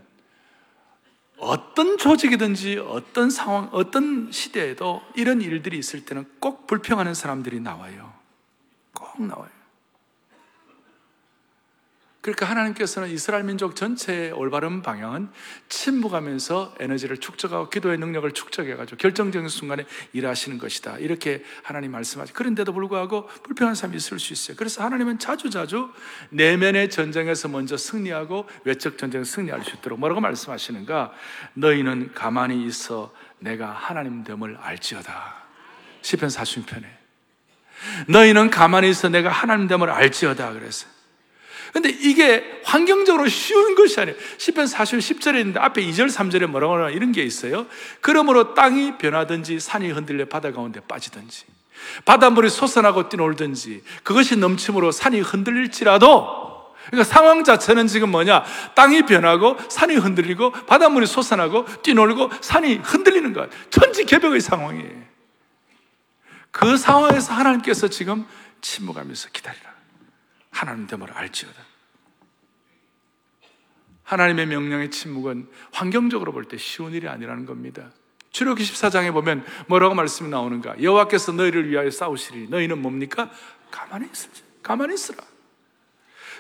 어떤 1.38 1.98
조직이든지 1.98 2.80
어떤 2.80 3.30
상황, 3.30 3.70
어떤 3.72 4.32
시대에도 4.32 5.02
이런 5.16 5.42
일들이 5.42 5.78
있을 5.78 6.04
때는 6.04 6.26
꼭 6.40 6.68
불평하는 6.68 7.14
사람들이 7.14 7.62
나와요. 7.62 8.14
꼭 8.94 9.22
나와요. 9.24 9.55
그러니까 12.26 12.48
하나님께서는 12.50 13.10
이스라엘 13.10 13.44
민족 13.44 13.76
전체의 13.76 14.32
올바른 14.32 14.82
방향은 14.82 15.30
침묵하면서 15.70 16.74
에너지를 16.80 17.18
축적하고 17.18 17.70
기도의 17.70 18.00
능력을 18.00 18.32
축적해가지고 18.32 18.98
결정적인 18.98 19.48
순간에 19.48 19.86
일하시는 20.12 20.58
것이다. 20.58 20.98
이렇게 20.98 21.44
하나님 21.62 21.92
말씀하죠. 21.92 22.34
그런데도 22.34 22.74
불구하고 22.74 23.28
불평한 23.44 23.76
사람이 23.76 23.98
있을 23.98 24.18
수 24.18 24.34
있어요. 24.34 24.58
그래서 24.58 24.84
하나님은 24.84 25.20
자주자주 25.20 25.92
내면의 26.32 26.90
전쟁에서 26.90 27.48
먼저 27.48 27.78
승리하고 27.78 28.50
외적 28.64 28.98
전쟁에서 28.98 29.32
승리할 29.32 29.64
수 29.64 29.76
있도록 29.76 30.00
뭐라고 30.00 30.20
말씀하시는가? 30.20 31.14
너희는 31.54 32.14
가만히 32.16 32.66
있어 32.66 33.14
내가 33.38 33.70
하나님 33.70 34.24
됨을 34.24 34.58
알지어다. 34.60 35.46
시편 36.02 36.30
40편에 36.30 36.86
너희는 38.08 38.50
가만히 38.50 38.90
있어 38.90 39.10
내가 39.10 39.30
하나님 39.30 39.68
됨을 39.68 39.92
알지어다 39.92 40.54
그랬어요. 40.54 40.95
근데 41.76 41.90
이게 41.90 42.62
환경적으로 42.64 43.28
쉬운 43.28 43.76
것이 43.76 44.00
아니에요. 44.00 44.18
10편 44.38 44.66
40, 44.66 45.00
10절에 45.00 45.40
있는데 45.40 45.60
앞에 45.60 45.82
2절, 45.82 46.10
3절에 46.10 46.48
뭐라고 46.48 46.76
하나 46.76 46.90
이런 46.90 47.12
게 47.12 47.22
있어요. 47.22 47.66
그러므로 48.00 48.54
땅이 48.54 48.98
변하든지 48.98 49.60
산이 49.60 49.92
흔들려 49.92 50.24
바다 50.24 50.54
가운데 50.54 50.80
빠지든지 50.80 51.44
바닷물이 52.06 52.50
솟아나고 52.50 53.10
뛰놀든지 53.10 53.84
그것이 54.04 54.38
넘침으로 54.38 54.94
산이 54.94 55.20
흔들릴지라도 55.20 56.74
그러니까 56.92 57.04
상황 57.04 57.44
자체는 57.44 57.88
지금 57.88 58.10
뭐냐? 58.10 58.46
땅이 58.74 59.02
변하고 59.02 59.58
산이 59.68 59.96
흔들리고 59.96 60.52
바닷물이 60.52 61.06
솟아나고 61.06 61.66
뛰놀고 61.82 62.32
산이 62.40 62.76
흔들리는 62.76 63.34
것. 63.34 63.50
천지개벽의 63.70 64.40
상황이에요. 64.40 65.04
그 66.52 66.78
상황에서 66.78 67.34
하나님께서 67.34 67.90
지금 67.90 68.26
침묵하면서 68.62 69.28
기다리라. 69.34 69.75
하나님 70.56 70.88
됨을 70.88 71.12
알지어다. 71.12 71.62
하나님의 74.04 74.46
명령의 74.46 74.90
침묵은 74.90 75.50
환경적으로 75.74 76.32
볼 76.32 76.46
때 76.46 76.56
쉬운 76.58 76.94
일이 76.94 77.10
아니라는 77.10 77.46
겁니다. 77.46 77.92
출애굽기 78.32 78.64
14장에 78.64 79.12
보면 79.12 79.46
뭐라고 79.68 79.96
말씀이 79.96 80.30
나오는가? 80.30 80.82
여호와께서 80.82 81.34
너희를 81.34 81.70
위하여 81.70 81.90
싸우시리. 81.92 82.48
너희는 82.50 82.82
뭡니까? 82.82 83.30
가만히 83.70 84.08
있으지. 84.10 84.44
가만히 84.64 84.94
있으라. 84.94 85.24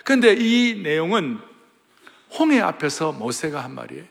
그런데 0.05 0.33
이 0.33 0.81
내용은 0.81 1.39
홍해 2.39 2.61
앞에서 2.61 3.11
모세가 3.11 3.61
한 3.61 3.75
말이에요. 3.75 4.05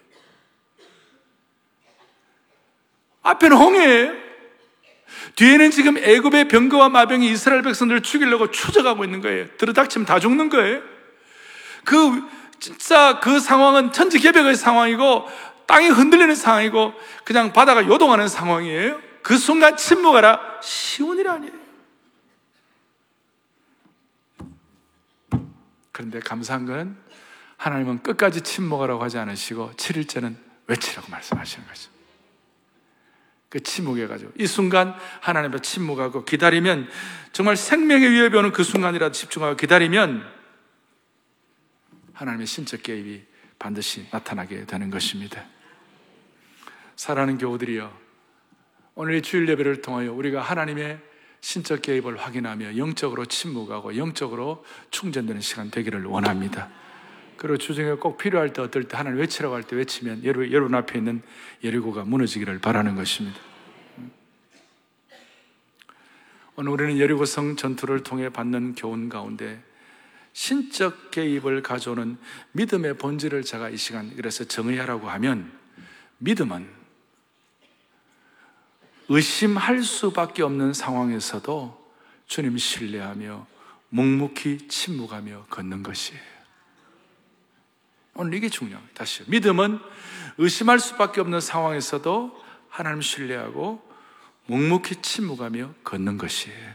앞에는 3.22 3.56
홍해예요. 3.56 4.23
뒤에는 5.36 5.70
지금 5.70 5.98
애굽의 5.98 6.48
병거와 6.48 6.88
마병이 6.88 7.30
이스라엘 7.30 7.62
백성들을 7.62 8.02
죽이려고 8.02 8.50
추적하고 8.50 9.04
있는 9.04 9.20
거예요. 9.20 9.46
들어닥치면 9.56 10.06
다 10.06 10.18
죽는 10.20 10.48
거예요. 10.48 10.80
그 11.84 12.22
진짜 12.58 13.20
그 13.20 13.40
상황은 13.40 13.92
천지개벽의 13.92 14.56
상황이고 14.56 15.28
땅이 15.66 15.88
흔들리는 15.88 16.34
상황이고 16.34 16.94
그냥 17.24 17.52
바다가 17.52 17.86
요동하는 17.86 18.28
상황이에요. 18.28 19.00
그 19.22 19.38
순간 19.38 19.76
침묵하라 19.76 20.60
일 21.18 21.28
아니에요. 21.28 21.52
그런데 25.92 26.20
감사한 26.20 26.66
건 26.66 26.96
하나님은 27.56 28.02
끝까지 28.02 28.42
침묵하라고 28.42 29.02
하지 29.02 29.16
않으시고 29.18 29.72
7일째는 29.76 30.36
외치라고 30.66 31.10
말씀하시는 31.10 31.66
거죠. 31.66 31.93
그 33.54 33.62
침묵해가지고 33.62 34.32
이 34.36 34.48
순간 34.48 34.96
하나님 35.20 35.52
앞에 35.52 35.62
침묵하고 35.62 36.24
기다리면 36.24 36.88
정말 37.30 37.56
생명의 37.56 38.10
위협이 38.10 38.36
오는 38.36 38.50
그 38.50 38.64
순간이라도 38.64 39.12
집중하고 39.12 39.54
기다리면 39.54 40.28
하나님의 42.14 42.48
신적 42.48 42.82
개입이 42.82 43.22
반드시 43.56 44.08
나타나게 44.10 44.64
되는 44.64 44.90
것입니다. 44.90 45.44
사랑하는 46.96 47.38
교우들이여 47.38 47.96
오늘 48.96 49.14
의 49.14 49.22
주일 49.22 49.48
예배를 49.48 49.82
통하여 49.82 50.12
우리가 50.12 50.42
하나님의 50.42 50.98
신적 51.40 51.82
개입을 51.82 52.16
확인하며 52.16 52.76
영적으로 52.76 53.24
침묵하고 53.24 53.96
영적으로 53.96 54.64
충전되는 54.90 55.40
시간 55.40 55.70
되기를 55.70 56.04
원합니다. 56.06 56.70
그리고 57.36 57.58
주중에 57.58 57.94
꼭 57.94 58.18
필요할 58.18 58.52
때 58.52 58.62
어떨 58.62 58.84
때 58.84 58.96
하나님 58.96 59.18
외치라고 59.20 59.54
할 59.54 59.62
때 59.64 59.76
외치면 59.76 60.24
여러분, 60.24 60.50
여러분 60.52 60.74
앞에 60.74 60.98
있는 60.98 61.22
예리고가 61.62 62.04
무너지기를 62.04 62.58
바라는 62.60 62.94
것입니다. 62.94 63.38
오늘 66.56 66.70
우리는 66.70 66.98
여리고성 67.00 67.56
전투를 67.56 68.02
통해 68.04 68.28
받는 68.28 68.76
교훈 68.76 69.08
가운데 69.08 69.62
신적 70.32 71.10
개입을 71.10 71.62
가져오는 71.62 72.16
믿음의 72.52 72.98
본질을 72.98 73.42
제가 73.42 73.70
이 73.70 73.76
시간 73.76 74.14
그래서 74.16 74.44
정의하라고 74.44 75.08
하면 75.10 75.52
믿음은 76.18 76.68
의심할 79.08 79.82
수밖에 79.82 80.42
없는 80.42 80.72
상황에서도 80.72 81.92
주님 82.26 82.56
신뢰하며 82.56 83.46
묵묵히 83.90 84.68
침묵하며 84.68 85.46
걷는 85.50 85.82
것이에요. 85.82 86.33
오늘 88.14 88.34
이게 88.34 88.48
중요해요. 88.48 88.80
다시. 88.94 89.22
믿음은 89.28 89.78
의심할 90.38 90.78
수밖에 90.80 91.20
없는 91.20 91.40
상황에서도 91.40 92.44
하나님 92.68 93.02
신뢰하고 93.02 93.82
묵묵히 94.46 95.02
침묵하며 95.02 95.74
걷는 95.84 96.18
것이에요. 96.18 96.74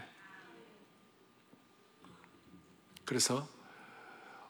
그래서 3.05 3.47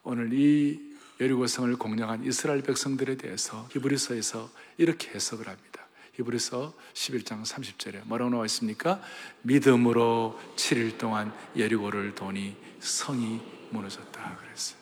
오늘 0.04 0.34
이 0.34 0.80
여리고성을 1.20 1.76
공략한 1.78 2.24
이스라엘 2.24 2.62
백성들에 2.62 3.18
대해서 3.18 3.68
히브리서에서 3.72 4.50
이렇게 4.78 5.10
해석을 5.10 5.48
합니다. 5.48 5.86
히브리서 6.14 6.74
11장 6.94 7.46
30절에 7.46 8.06
뭐라고 8.06 8.32
나와 8.32 8.46
있습니까? 8.46 9.02
믿음으로 9.42 10.40
7일 10.56 10.98
동안 10.98 11.34
여리고를 11.58 12.16
도니 12.16 12.56
성이 12.80 13.42
무너졌다 13.72 14.38
그랬어요. 14.38 14.80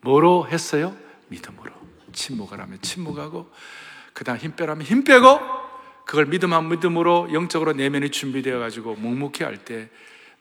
뭐로 0.00 0.48
했어요? 0.48 0.96
믿음으로. 1.28 1.72
침묵을 2.12 2.60
하면 2.60 2.80
침묵하고, 2.80 3.50
그 4.12 4.24
다음 4.24 4.38
힘 4.38 4.56
빼라면 4.56 4.84
힘 4.84 5.04
빼고, 5.04 5.40
그걸 6.06 6.26
믿음한 6.26 6.68
믿음으로 6.68 7.32
영적으로 7.32 7.72
내면이 7.72 8.10
준비되어 8.10 8.58
가지고 8.58 8.94
묵묵히 8.94 9.44
할 9.44 9.64
때, 9.64 9.90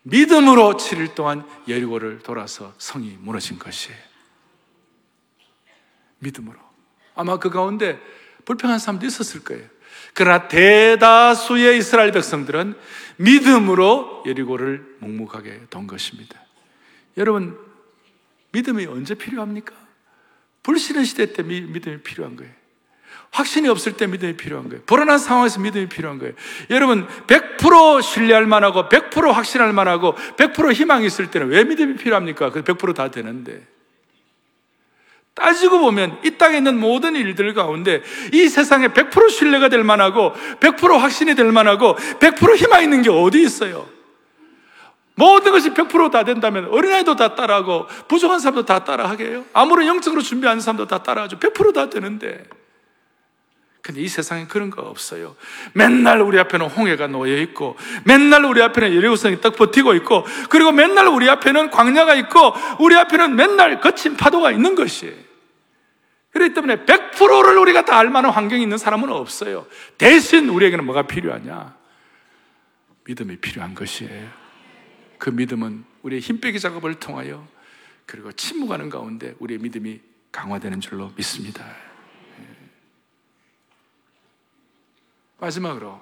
믿음으로 0.03 0.75
7일 0.75 1.15
동안 1.15 1.47
여리고를 1.67 2.19
돌아서 2.19 2.73
성이 2.77 3.17
무너진 3.19 3.57
것이에요. 3.57 3.97
믿음으로. 6.19 6.59
아마 7.15 7.37
그 7.39 7.49
가운데 7.49 7.99
불평한 8.45 8.77
사람도 8.77 9.05
있었을 9.05 9.43
거예요. 9.43 9.67
그러나 10.13 10.47
대다수의 10.47 11.79
이스라엘 11.79 12.11
백성들은 12.11 12.75
믿음으로 13.17 14.23
여리고를 14.25 14.97
묵묵하게 14.99 15.67
돈 15.69 15.87
것입니다. 15.87 16.39
여러분, 17.17 17.57
믿음이 18.51 18.85
언제 18.85 19.15
필요합니까? 19.15 19.73
불신의 20.65 21.05
시대 21.05 21.31
때 21.31 21.43
믿음이 21.43 21.99
필요한 21.99 22.35
거예요. 22.35 22.51
확신이 23.29 23.67
없을 23.67 23.93
때 23.93 24.07
믿음이 24.07 24.35
필요한 24.35 24.67
거예요. 24.67 24.81
불안한 24.85 25.19
상황에서 25.19 25.59
믿음이 25.59 25.89
필요한 25.89 26.17
거예요. 26.17 26.33
여러분, 26.71 27.07
100% 27.27 28.01
신뢰할 28.01 28.47
만하고, 28.47 28.89
100% 28.89 29.31
확신할 29.31 29.73
만하고, 29.73 30.15
100% 30.37 30.73
희망이 30.73 31.05
있을 31.05 31.29
때는 31.29 31.49
왜 31.49 31.63
믿음이 31.65 31.97
필요합니까? 31.97 32.49
그 32.49 32.63
100%다 32.63 33.11
되는데. 33.11 33.61
따지고 35.35 35.79
보면 35.79 36.17
이 36.23 36.31
땅에 36.31 36.57
있는 36.57 36.79
모든 36.79 37.15
일들 37.15 37.53
가운데 37.53 38.01
이 38.33 38.47
세상에 38.47 38.87
100% 38.87 39.29
신뢰가 39.29 39.69
될 39.69 39.83
만하고, 39.83 40.33
100% 40.59 40.97
확신이 40.97 41.35
될 41.35 41.51
만하고, 41.51 41.95
100% 41.95 42.55
희망 42.55 42.81
있는 42.81 43.03
게 43.03 43.11
어디 43.11 43.43
있어요? 43.43 43.94
모든 45.15 45.51
것이 45.51 45.69
100%다 45.71 46.23
된다면 46.23 46.67
어린아이도 46.71 47.15
다 47.15 47.35
따라하고 47.35 47.87
부족한 48.07 48.39
사람도 48.39 48.65
다 48.65 48.83
따라하게 48.83 49.25
해요. 49.25 49.45
아무런 49.53 49.87
영적으로 49.87 50.21
준비하는 50.21 50.61
사람도 50.61 50.87
다 50.87 51.03
따라하죠. 51.03 51.39
100%다 51.39 51.89
되는데. 51.89 52.43
근데 53.81 54.01
이 54.01 54.07
세상에 54.07 54.47
그런 54.47 54.71
거 54.71 54.81
없어요. 54.81 55.35
맨날 55.73 56.19
우리 56.19 56.39
앞에는 56.39 56.65
홍해가 56.67 57.05
놓여 57.05 57.37
있고, 57.37 57.77
맨날 58.03 58.43
우리 58.43 58.61
앞에는 58.63 58.95
여리고성이 58.95 59.39
딱 59.41 59.55
버티고 59.55 59.93
있고, 59.93 60.25
그리고 60.49 60.71
맨날 60.71 61.07
우리 61.07 61.29
앞에는 61.29 61.69
광야가 61.69 62.15
있고, 62.15 62.53
우리 62.79 62.95
앞에는 62.95 63.35
맨날 63.35 63.79
거친 63.81 64.17
파도가 64.17 64.51
있는 64.51 64.73
것이에요. 64.73 65.13
그렇기 66.31 66.55
때문에 66.55 66.83
100%를 66.85 67.59
우리가 67.59 67.85
다 67.85 67.99
알만한 67.99 68.31
환경이 68.31 68.63
있는 68.63 68.79
사람은 68.79 69.09
없어요. 69.09 69.67
대신 69.99 70.49
우리에게는 70.49 70.83
뭐가 70.83 71.03
필요하냐? 71.03 71.75
믿음이 73.05 73.37
필요한 73.37 73.75
것이에요. 73.75 74.44
그 75.25 75.31
믿음은 75.31 75.83
우리의 76.03 76.21
힘빼기 76.21 76.59
작업을 76.59 76.99
통하여 76.99 77.47
그리고 78.05 78.31
침묵하는 78.31 78.91
가운데 78.91 79.33
우리의 79.39 79.59
믿음이 79.59 79.99
강화되는 80.31 80.79
줄로 80.81 81.11
믿습니다. 81.15 81.65
예. 81.67 82.47
마지막으로 85.39 85.99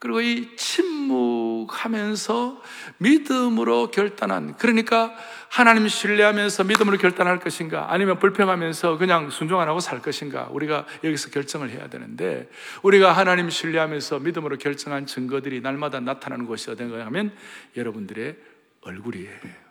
그리고 0.00 0.20
이 0.20 0.56
침묵 0.56 1.43
하면서 1.72 2.60
믿음으로 2.98 3.90
결단한 3.90 4.56
그러니까 4.56 5.14
하나님 5.48 5.86
신뢰하면서 5.86 6.64
믿음으로 6.64 6.98
결단할 6.98 7.38
것인가 7.38 7.92
아니면 7.92 8.18
불평하면서 8.18 8.98
그냥 8.98 9.30
순종 9.30 9.60
안 9.60 9.68
하고 9.68 9.78
살 9.80 10.02
것인가 10.02 10.48
우리가 10.50 10.84
여기서 11.04 11.30
결정을 11.30 11.70
해야 11.70 11.88
되는데 11.88 12.50
우리가 12.82 13.12
하나님 13.12 13.50
신뢰하면서 13.50 14.18
믿음으로 14.18 14.58
결정한 14.58 15.06
증거들이 15.06 15.60
날마다 15.60 16.00
나타나는 16.00 16.46
것이 16.46 16.70
어딘가 16.70 17.04
하면 17.06 17.32
여러분들의 17.76 18.36
얼굴이에요. 18.82 19.64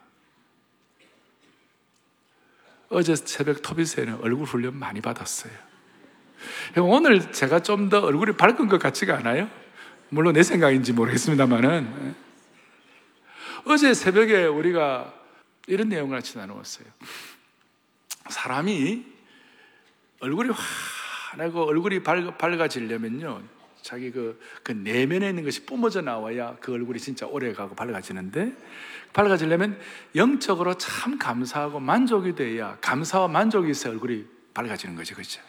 어제 2.89 3.15
새벽 3.15 3.61
토비스에는 3.61 4.19
얼굴 4.21 4.45
훈련 4.45 4.77
많이 4.77 5.01
받았어요. 5.01 5.51
오늘 6.77 7.31
제가 7.31 7.61
좀 7.61 7.89
더 7.89 8.01
얼굴이 8.01 8.37
밝은 8.37 8.67
것 8.67 8.79
같지가 8.79 9.17
않아요? 9.17 9.49
물론 10.13 10.33
내 10.33 10.43
생각인지 10.43 10.93
모르겠습니다만은 10.93 12.15
어제 13.65 13.95
새벽에 13.95 14.45
우리가 14.45 15.11
이런 15.65 15.89
내용을 15.89 16.15
같이 16.17 16.37
나누었어요. 16.37 16.85
사람이 18.29 19.05
얼굴이 20.19 20.51
환하고 21.31 21.63
얼굴이 21.63 22.03
밝, 22.03 22.37
밝아 22.37 22.67
지려면요. 22.67 23.41
자기 23.81 24.11
그, 24.11 24.39
그 24.61 24.71
내면에 24.71 25.29
있는 25.29 25.43
것이 25.43 25.65
뿜어져 25.65 26.01
나와야 26.01 26.55
그 26.59 26.71
얼굴이 26.73 26.99
진짜 26.99 27.25
오래 27.25 27.51
가고 27.51 27.75
밝아지는데 27.75 28.55
밝아지려면 29.13 29.79
영적으로 30.15 30.77
참 30.77 31.17
감사하고 31.17 31.79
만족이 31.79 32.35
돼야 32.35 32.77
감사와 32.81 33.27
만족이 33.29 33.71
있어야 33.71 33.93
얼굴이 33.93 34.25
밝아지는 34.53 34.95
거죠. 34.95 35.15
그죠? 35.15 35.41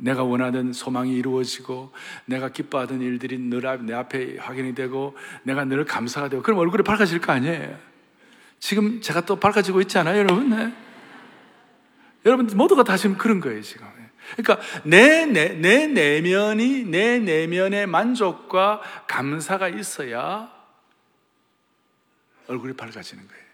내가 0.00 0.24
원하던 0.24 0.72
소망이 0.72 1.14
이루어지고 1.14 1.92
내가 2.24 2.50
기뻐하던 2.50 3.00
일들이 3.00 3.38
늘내 3.38 3.92
앞에 3.92 4.38
확인이 4.38 4.74
되고 4.74 5.16
내가 5.42 5.64
늘 5.64 5.84
감사가 5.84 6.28
되고 6.28 6.42
그럼 6.42 6.58
얼굴이 6.58 6.82
밝아질 6.82 7.20
거 7.20 7.32
아니에요. 7.32 7.78
지금 8.58 9.00
제가 9.00 9.22
또 9.22 9.36
밝아지고 9.36 9.80
있지 9.82 9.98
않아요, 9.98 10.18
여러분? 10.18 10.50
네. 10.50 10.72
여러분 12.24 12.48
모두가 12.54 12.82
다 12.82 12.96
지금 12.96 13.16
그런 13.16 13.40
거예요, 13.40 13.62
지금. 13.62 13.86
그러니까 14.34 14.60
내, 14.82 15.24
내, 15.26 15.50
내 15.50 15.86
내면이 15.86 16.84
내 16.84 17.18
내면의 17.18 17.86
만족과 17.86 18.80
감사가 19.06 19.68
있어야 19.68 20.50
얼굴이 22.48 22.74
밝아지는 22.74 23.26
거예요. 23.28 23.45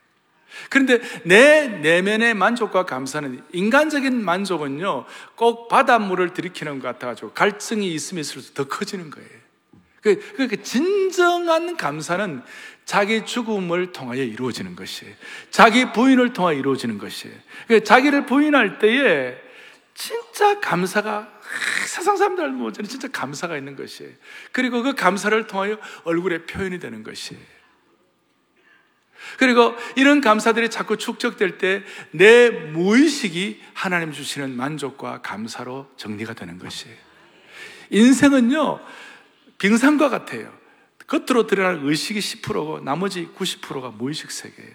그런데 0.70 1.00
내 1.24 1.68
내면의 1.68 2.34
만족과 2.34 2.84
감사는 2.84 3.42
인간적인 3.52 4.24
만족은요, 4.24 5.04
꼭 5.34 5.68
바닷물을 5.68 6.34
들이키는 6.34 6.80
것 6.80 6.88
같아가지고 6.88 7.32
갈증이 7.32 7.92
있으면 7.92 8.20
있을수록 8.20 8.54
더 8.54 8.64
커지는 8.64 9.10
거예요. 9.10 9.28
그, 10.02 10.18
그 10.36 10.62
진정한 10.62 11.76
감사는 11.76 12.42
자기 12.84 13.24
죽음을 13.24 13.92
통하여 13.92 14.22
이루어지는 14.22 14.74
것이에요. 14.74 15.14
자기 15.50 15.92
부인을 15.92 16.32
통하여 16.32 16.56
이루어지는 16.56 16.98
것이에요. 16.98 17.36
그 17.68 17.84
자기를 17.84 18.26
부인할 18.26 18.78
때에 18.78 19.36
진짜 19.94 20.58
감사가 20.58 21.28
세상 21.86 22.16
사람들 22.16 22.48
못하는 22.50 22.88
진짜 22.88 23.08
감사가 23.08 23.56
있는 23.56 23.76
것이에요. 23.76 24.10
그리고 24.50 24.82
그 24.82 24.94
감사를 24.94 25.46
통하여 25.46 25.78
얼굴에 26.04 26.46
표현이 26.46 26.78
되는 26.80 27.02
것이에요. 27.02 27.40
그리고 29.38 29.74
이런 29.96 30.20
감사들이 30.20 30.70
자꾸 30.70 30.96
축적될 30.96 31.58
때 31.58 31.82
내 32.10 32.50
무의식이 32.50 33.60
하나님 33.74 34.12
주시는 34.12 34.56
만족과 34.56 35.22
감사로 35.22 35.88
정리가 35.96 36.34
되는 36.34 36.58
것이에요. 36.58 36.96
인생은요, 37.90 38.80
빙산과 39.58 40.08
같아요. 40.08 40.52
겉으로 41.06 41.46
드러나는 41.46 41.86
의식이 41.88 42.20
10%고 42.20 42.80
나머지 42.80 43.28
90%가 43.36 43.90
무의식 43.90 44.30
세계예요. 44.30 44.72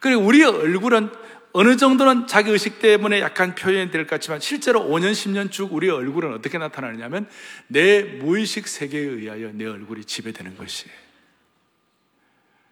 그리고 0.00 0.22
우리의 0.22 0.46
얼굴은 0.46 1.10
어느 1.52 1.76
정도는 1.76 2.26
자기 2.26 2.50
의식 2.50 2.80
때문에 2.80 3.20
약간 3.20 3.54
표현이 3.54 3.90
될 3.90 4.04
것 4.04 4.10
같지만 4.10 4.40
실제로 4.40 4.80
5년, 4.80 5.12
10년 5.12 5.50
쭉 5.50 5.72
우리의 5.72 5.92
얼굴은 5.92 6.34
어떻게 6.34 6.58
나타나느냐면 6.58 7.28
내 7.66 8.02
무의식 8.02 8.68
세계에 8.68 9.00
의하여 9.00 9.52
내 9.52 9.64
얼굴이 9.66 10.04
지배되는 10.04 10.56
것이에요. 10.56 10.94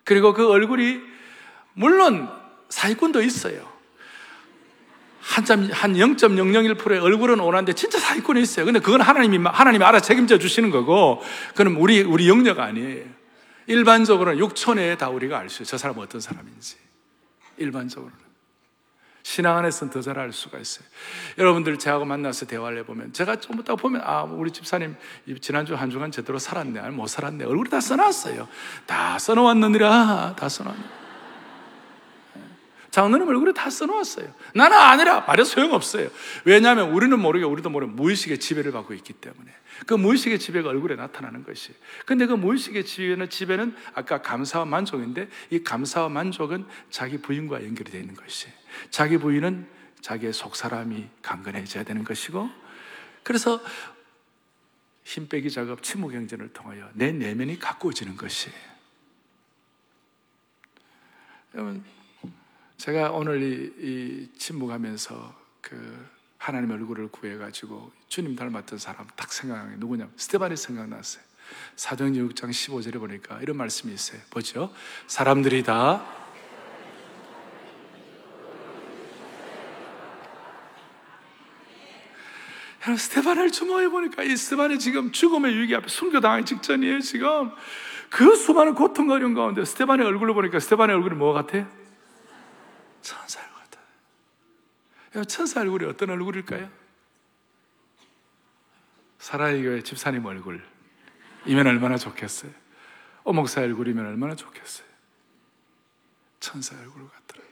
그리고 0.04 0.34
그 0.34 0.48
얼굴이 0.50 1.13
물론 1.74 2.28
사기꾼도 2.68 3.22
있어요. 3.22 3.72
한점, 5.20 5.70
한 5.72 5.94
0.001%의 5.94 6.98
얼굴은 6.98 7.40
오는데 7.40 7.72
진짜 7.72 7.98
사기꾼이 7.98 8.42
있어요. 8.42 8.66
근데 8.66 8.78
그건 8.78 9.00
하나님이, 9.00 9.38
하나님이 9.48 9.82
알아 9.84 10.00
책임져 10.00 10.38
주시는 10.38 10.70
거고, 10.70 11.22
그럼 11.54 11.80
우리, 11.80 12.02
우리 12.02 12.28
영역 12.28 12.60
아니에요. 12.60 13.06
일반적으로는 13.66 14.38
6천 14.46 14.76
내에 14.76 14.96
다 14.98 15.08
우리가 15.08 15.38
알 15.38 15.48
수 15.48 15.62
있어요. 15.62 15.70
저 15.70 15.78
사람은 15.78 16.02
어떤 16.02 16.20
사람인지. 16.20 16.76
일반적으로는. 17.56 18.24
신앙 19.22 19.56
안에서는 19.56 19.90
더 19.90 20.02
잘 20.02 20.18
알 20.18 20.34
수가 20.34 20.58
있어요. 20.58 20.84
여러분들 21.38 21.78
저하고 21.78 22.04
만나서 22.04 22.44
대화를 22.44 22.80
해보면 22.80 23.14
제가 23.14 23.36
좀 23.36 23.58
이따 23.58 23.74
보면 23.74 24.02
아 24.04 24.24
우리 24.24 24.50
집사님 24.50 24.94
지난주 25.40 25.74
한 25.74 25.88
주간 25.88 26.10
제대로 26.10 26.38
살았네 26.38 26.90
못 26.90 27.06
살았네 27.06 27.46
얼굴이 27.46 27.70
다 27.70 27.80
써놨어요. 27.80 28.46
다 28.84 29.18
써놓았느니라 29.18 30.34
다 30.38 30.48
써놨네. 30.50 31.03
장로님 32.94 33.26
얼굴에 33.26 33.52
다 33.52 33.70
써놓았어요. 33.70 34.32
나는 34.54 34.78
아니라 34.78 35.22
말해 35.22 35.42
소용없어요. 35.42 36.10
왜냐하면 36.44 36.90
우리는 36.90 37.18
모르게 37.18 37.44
우리도 37.44 37.68
모르게 37.68 37.92
무의식의 37.92 38.38
지배를 38.38 38.70
받고 38.70 38.94
있기 38.94 39.14
때문에 39.14 39.50
그 39.88 39.94
무의식의 39.94 40.38
지배가 40.38 40.68
얼굴에 40.68 40.94
나타나는 40.94 41.42
것이. 41.42 41.74
근데 42.06 42.26
그 42.26 42.34
무의식의 42.34 42.84
지배는 42.84 43.30
지배는 43.30 43.74
아까 43.94 44.22
감사와 44.22 44.64
만족인데 44.66 45.28
이 45.50 45.64
감사와 45.64 46.08
만족은 46.08 46.66
자기 46.88 47.18
부인과 47.18 47.64
연결이 47.64 47.90
되어 47.90 48.00
있는 48.00 48.14
것이. 48.14 48.46
자기 48.90 49.18
부인은 49.18 49.66
자기의 50.00 50.32
속 50.32 50.54
사람이 50.54 51.08
강건해져야 51.20 51.82
되는 51.82 52.04
것이고 52.04 52.48
그래서 53.24 53.60
힘 55.02 55.26
빼기 55.28 55.50
작업, 55.50 55.82
침묵 55.82 56.12
경전을 56.12 56.52
통하여 56.52 56.88
내 56.92 57.10
내면이 57.10 57.58
가꾸어지는 57.58 58.16
것이. 58.16 58.50
여러분 61.54 61.82
제가 62.84 63.12
오늘 63.12 63.42
이, 63.42 63.72
이 63.78 64.28
침묵하면서 64.36 65.34
그 65.62 66.06
하나님 66.36 66.70
얼굴을 66.70 67.08
구해가지고 67.08 67.90
주님 68.08 68.36
닮았던 68.36 68.78
사람 68.78 69.06
딱 69.16 69.32
생각나게 69.32 69.76
누구냐 69.78 70.10
스테반이 70.16 70.54
생각났어요. 70.54 71.24
사도행전 71.76 72.28
6장 72.28 72.50
15절에 72.50 72.98
보니까 72.98 73.40
이런 73.40 73.56
말씀이 73.56 73.90
있어요. 73.94 74.20
보죠. 74.28 74.70
사람들이 75.06 75.62
다 75.62 76.04
스테반을 82.98 83.50
주목해 83.50 83.88
보니까 83.88 84.24
이 84.24 84.36
스테반이 84.36 84.78
지금 84.78 85.10
죽음의 85.10 85.56
위기 85.56 85.74
앞에 85.74 85.88
순교당하기 85.88 86.44
직전이에요. 86.44 87.00
지금 87.00 87.50
그 88.10 88.36
수많은 88.36 88.74
고통 88.74 89.08
어려운 89.08 89.32
가운데 89.32 89.64
스테반의 89.64 90.06
얼굴을 90.06 90.34
보니까 90.34 90.60
스테반의 90.60 90.94
얼굴이 90.96 91.14
뭐 91.14 91.32
같아? 91.32 91.66
천사 93.04 93.40
얼굴 93.40 93.58
같아. 93.58 93.80
천사 95.22 95.60
얼굴이 95.60 95.84
어떤 95.84 96.10
얼굴일까요? 96.10 96.68
사라의 99.18 99.62
교회 99.62 99.82
집사님 99.82 100.24
얼굴. 100.24 100.64
이면 101.46 101.66
얼마나 101.66 101.96
좋겠어요? 101.96 102.50
오목사 103.24 103.60
얼굴이면 103.62 104.04
얼마나 104.06 104.34
좋겠어요? 104.34 104.86
천사 106.40 106.76
얼굴 106.78 107.08
같더라. 107.08 107.44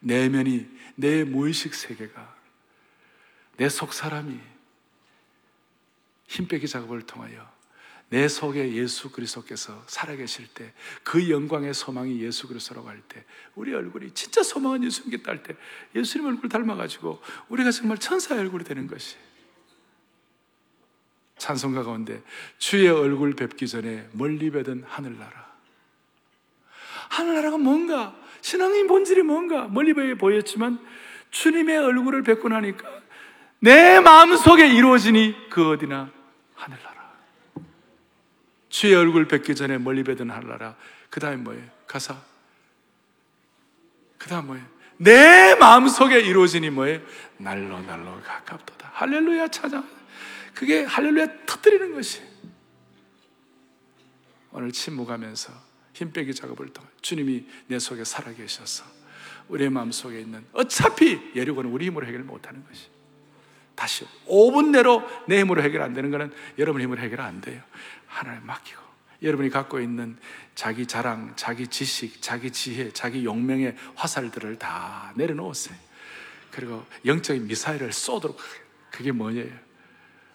내면이, 0.00 0.68
내 0.94 1.24
무의식 1.24 1.74
세계가, 1.74 2.36
내 3.56 3.68
속 3.68 3.92
사람이 3.92 4.38
힘 6.28 6.46
빼기 6.46 6.68
작업을 6.68 7.02
통하여 7.02 7.50
내 8.10 8.26
속에 8.26 8.72
예수 8.72 9.10
그리스도께서 9.10 9.82
살아계실 9.86 10.48
때, 10.54 10.72
그 11.02 11.28
영광의 11.28 11.74
소망이 11.74 12.20
예수 12.20 12.48
그리스도라고 12.48 12.88
할 12.88 13.02
때, 13.06 13.24
우리 13.54 13.74
얼굴이 13.74 14.12
진짜 14.14 14.42
소망은 14.42 14.82
예수님께 14.84 15.22
딸 15.22 15.42
때, 15.42 15.54
예수님 15.94 16.26
얼굴 16.26 16.48
닮아가지고 16.48 17.20
우리가 17.48 17.70
정말 17.70 17.98
천사의 17.98 18.40
얼굴이 18.40 18.64
되는 18.64 18.86
것이. 18.86 19.16
찬송가 21.36 21.84
가운데 21.84 22.22
주의 22.56 22.88
얼굴 22.88 23.34
뵙기 23.34 23.68
전에 23.68 24.08
멀리 24.12 24.50
뵈던 24.50 24.84
하늘나라. 24.86 25.48
하늘나라가 27.10 27.58
뭔가, 27.58 28.16
신앙의 28.40 28.86
본질이 28.86 29.22
뭔가 29.22 29.68
멀리 29.68 29.92
보였지만 30.14 30.78
주님의 31.30 31.76
얼굴을 31.76 32.22
뵙고 32.22 32.48
나니까 32.48 32.88
내 33.60 34.00
마음 34.00 34.36
속에 34.36 34.68
이루어지니 34.68 35.50
그 35.50 35.70
어디나 35.70 36.10
하늘나라. 36.54 36.97
주의 38.68 38.94
얼굴 38.94 39.26
뵙기 39.28 39.54
전에 39.54 39.78
멀리 39.78 40.02
뵈던 40.02 40.30
하늘나라. 40.30 40.76
그 41.10 41.20
다음에 41.20 41.36
뭐예요? 41.36 41.64
가사. 41.86 42.20
그 44.18 44.28
다음 44.28 44.46
뭐예요? 44.46 44.66
내 44.98 45.54
마음속에 45.54 46.20
이루어지니 46.20 46.70
뭐예요? 46.70 47.00
날로 47.38 47.80
날로 47.80 48.20
가깝도다. 48.22 48.90
할렐루야 48.94 49.48
찾아. 49.48 49.84
그게 50.54 50.84
할렐루야 50.84 51.46
터뜨리는 51.46 51.94
것이. 51.94 52.20
오늘 54.50 54.72
침묵하면서 54.72 55.52
힘 55.92 56.12
빼기 56.12 56.34
작업을 56.34 56.68
통해 56.72 56.88
주님이 57.00 57.46
내 57.68 57.78
속에 57.78 58.04
살아계셔서 58.04 58.84
우리의 59.48 59.70
마음속에 59.70 60.20
있는 60.20 60.44
어차피 60.52 61.20
예류고는 61.34 61.70
우리 61.70 61.86
힘으로 61.86 62.06
해결 62.06 62.22
못하는 62.22 62.64
것이. 62.66 62.88
다시 63.78 64.04
5분 64.26 64.70
내로 64.70 65.08
내 65.28 65.38
힘으로 65.38 65.62
해결 65.62 65.82
안 65.82 65.94
되는 65.94 66.10
것은 66.10 66.32
여러분 66.58 66.82
힘으로 66.82 67.00
해결 67.00 67.20
안 67.20 67.40
돼요. 67.40 67.62
하나님 68.08 68.44
맡기고 68.44 68.82
여러분이 69.22 69.50
갖고 69.50 69.78
있는 69.78 70.18
자기 70.56 70.84
자랑, 70.84 71.34
자기 71.36 71.68
지식, 71.68 72.20
자기 72.20 72.50
지혜, 72.50 72.90
자기 72.90 73.24
용명의 73.24 73.76
화살들을 73.94 74.58
다 74.58 75.12
내려놓으세요. 75.14 75.76
그리고 76.50 76.84
영적인 77.06 77.46
미사일을 77.46 77.92
쏘도록 77.92 78.40
그게 78.90 79.12
뭐냐요? 79.12 79.52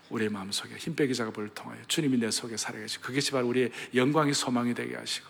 우리의 0.10 0.30
마음속에 0.30 0.76
힘 0.78 0.96
빼기 0.96 1.14
작업을 1.14 1.50
통하여 1.50 1.80
주님이 1.90 2.20
내 2.20 2.32
속에 2.32 2.56
살아계시고 2.56 3.04
그것이 3.04 3.32
바로 3.32 3.48
우리의 3.48 3.72
영광이 3.94 4.34
소망이 4.34 4.74
되게 4.74 4.96
하시고 4.96 5.28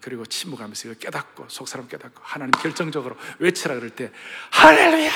그리고 0.00 0.24
침묵하면서 0.24 0.90
이거 0.90 0.98
깨닫고 1.00 1.46
속 1.48 1.66
사람 1.66 1.88
깨닫고 1.88 2.20
하나님 2.22 2.52
결정적으로 2.52 3.16
외치라 3.40 3.74
그럴 3.74 3.90
때 3.90 4.12
할렐루야 4.52 5.10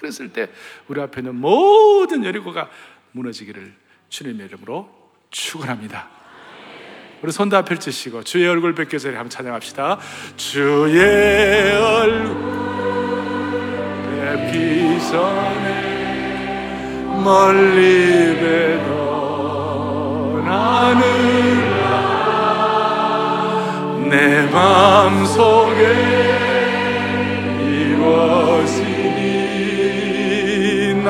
그랬을 0.00 0.32
때 0.32 0.48
우리 0.88 1.00
앞에 1.00 1.20
있는 1.20 1.36
모든 1.36 2.24
여리고가 2.24 2.68
무너지기를 3.12 3.72
주님의 4.08 4.46
이름으로 4.46 4.88
축원합니다. 5.30 6.08
우리 7.22 7.30
손 7.32 7.50
다 7.50 7.62
펼치시고 7.64 8.24
주의 8.24 8.48
얼굴 8.48 8.74
뵙기 8.74 8.98
전에 8.98 9.14
한번 9.16 9.28
찬양합시다. 9.30 9.98
주의 10.36 11.76
얼굴 11.76 12.40
뵙기 14.20 14.98
전에 15.10 15.90
멀리 17.22 18.34
뵈던 18.40 18.88
하늘아 20.46 21.90
내 24.08 24.46
마음속에 24.50 26.19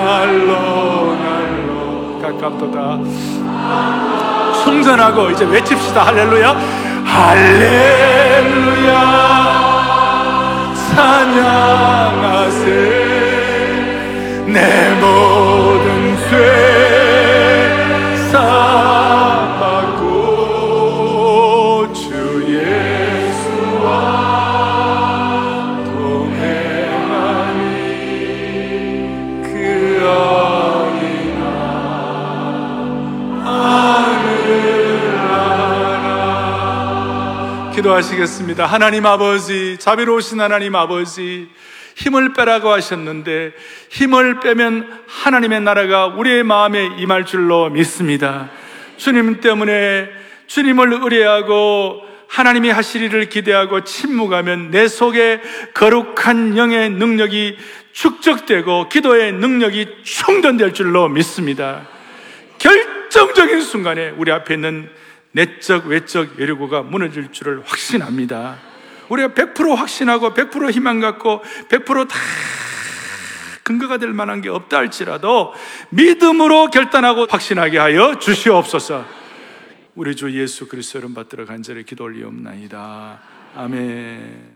날로 0.03 1.17
날로. 1.17 2.19
가깝도다. 2.23 2.99
충전하고 4.63 5.31
이제 5.31 5.45
외칩시다. 5.45 6.07
할렐루야. 6.07 6.57
할렐루야. 7.05 8.81
찬양하세. 10.95 12.61
내 14.47 14.90
기도하시겠습니다. 37.91 38.67
하나님 38.67 39.07
아버지, 39.07 39.77
자비로우신 39.79 40.41
하나님 40.41 40.77
아버지, 40.77 41.49
힘을 41.97 42.33
빼라고 42.33 42.71
하셨는데, 42.71 43.53
힘을 43.91 44.41
빼면 44.41 45.03
하나님의 45.07 45.61
나라가 45.63 46.07
우리의 46.07 46.45
마음에 46.45 46.91
임할 46.99 47.27
줄로 47.27 47.69
믿습니다. 47.71 48.51
주님 48.97 49.41
때문에 49.41 50.09
주님을 50.47 51.01
의뢰하고 51.03 52.03
하나님이 52.29 52.71
일을 52.95 53.29
기대하고 53.29 53.85
침묵하면 53.85 54.71
내 54.71 54.87
속에 54.87 55.41
거룩한 55.75 56.57
영의 56.57 56.91
능력이 56.91 57.57
축적되고 57.93 58.89
기도의 58.89 59.33
능력이 59.33 60.03
충전될 60.05 60.75
줄로 60.75 61.09
믿습니다. 61.09 61.89
결정적인 62.59 63.61
순간에 63.63 64.11
우리 64.17 64.31
앞에 64.31 64.55
있는 64.55 64.91
내적, 65.33 65.87
외적 65.87 66.41
여리고가 66.41 66.83
무너질 66.83 67.31
줄을 67.33 67.63
확신합니다. 67.65 68.59
우리가 69.09 69.29
100% 69.29 69.75
확신하고 69.75 70.35
100% 70.35 70.71
희망 70.71 71.01
갖고 71.01 71.43
100%다 71.69 72.17
근거가 73.63 73.99
될 73.99 74.13
만한 74.13 74.41
게 74.41 74.49
없다 74.49 74.79
할지라도 74.79 75.53
믿음으로 75.91 76.71
결단하고 76.71 77.27
확신하게 77.29 77.79
하여 77.79 78.19
주시옵소서. 78.19 79.05
우리 79.95 80.17
주 80.17 80.33
예수 80.41 80.67
그리스도 80.67 80.99
이름 80.99 81.15
받들어 81.15 81.45
간절히 81.45 81.85
기도 81.85 82.05
올리옵나이다. 82.05 83.21
아멘. 83.55 84.49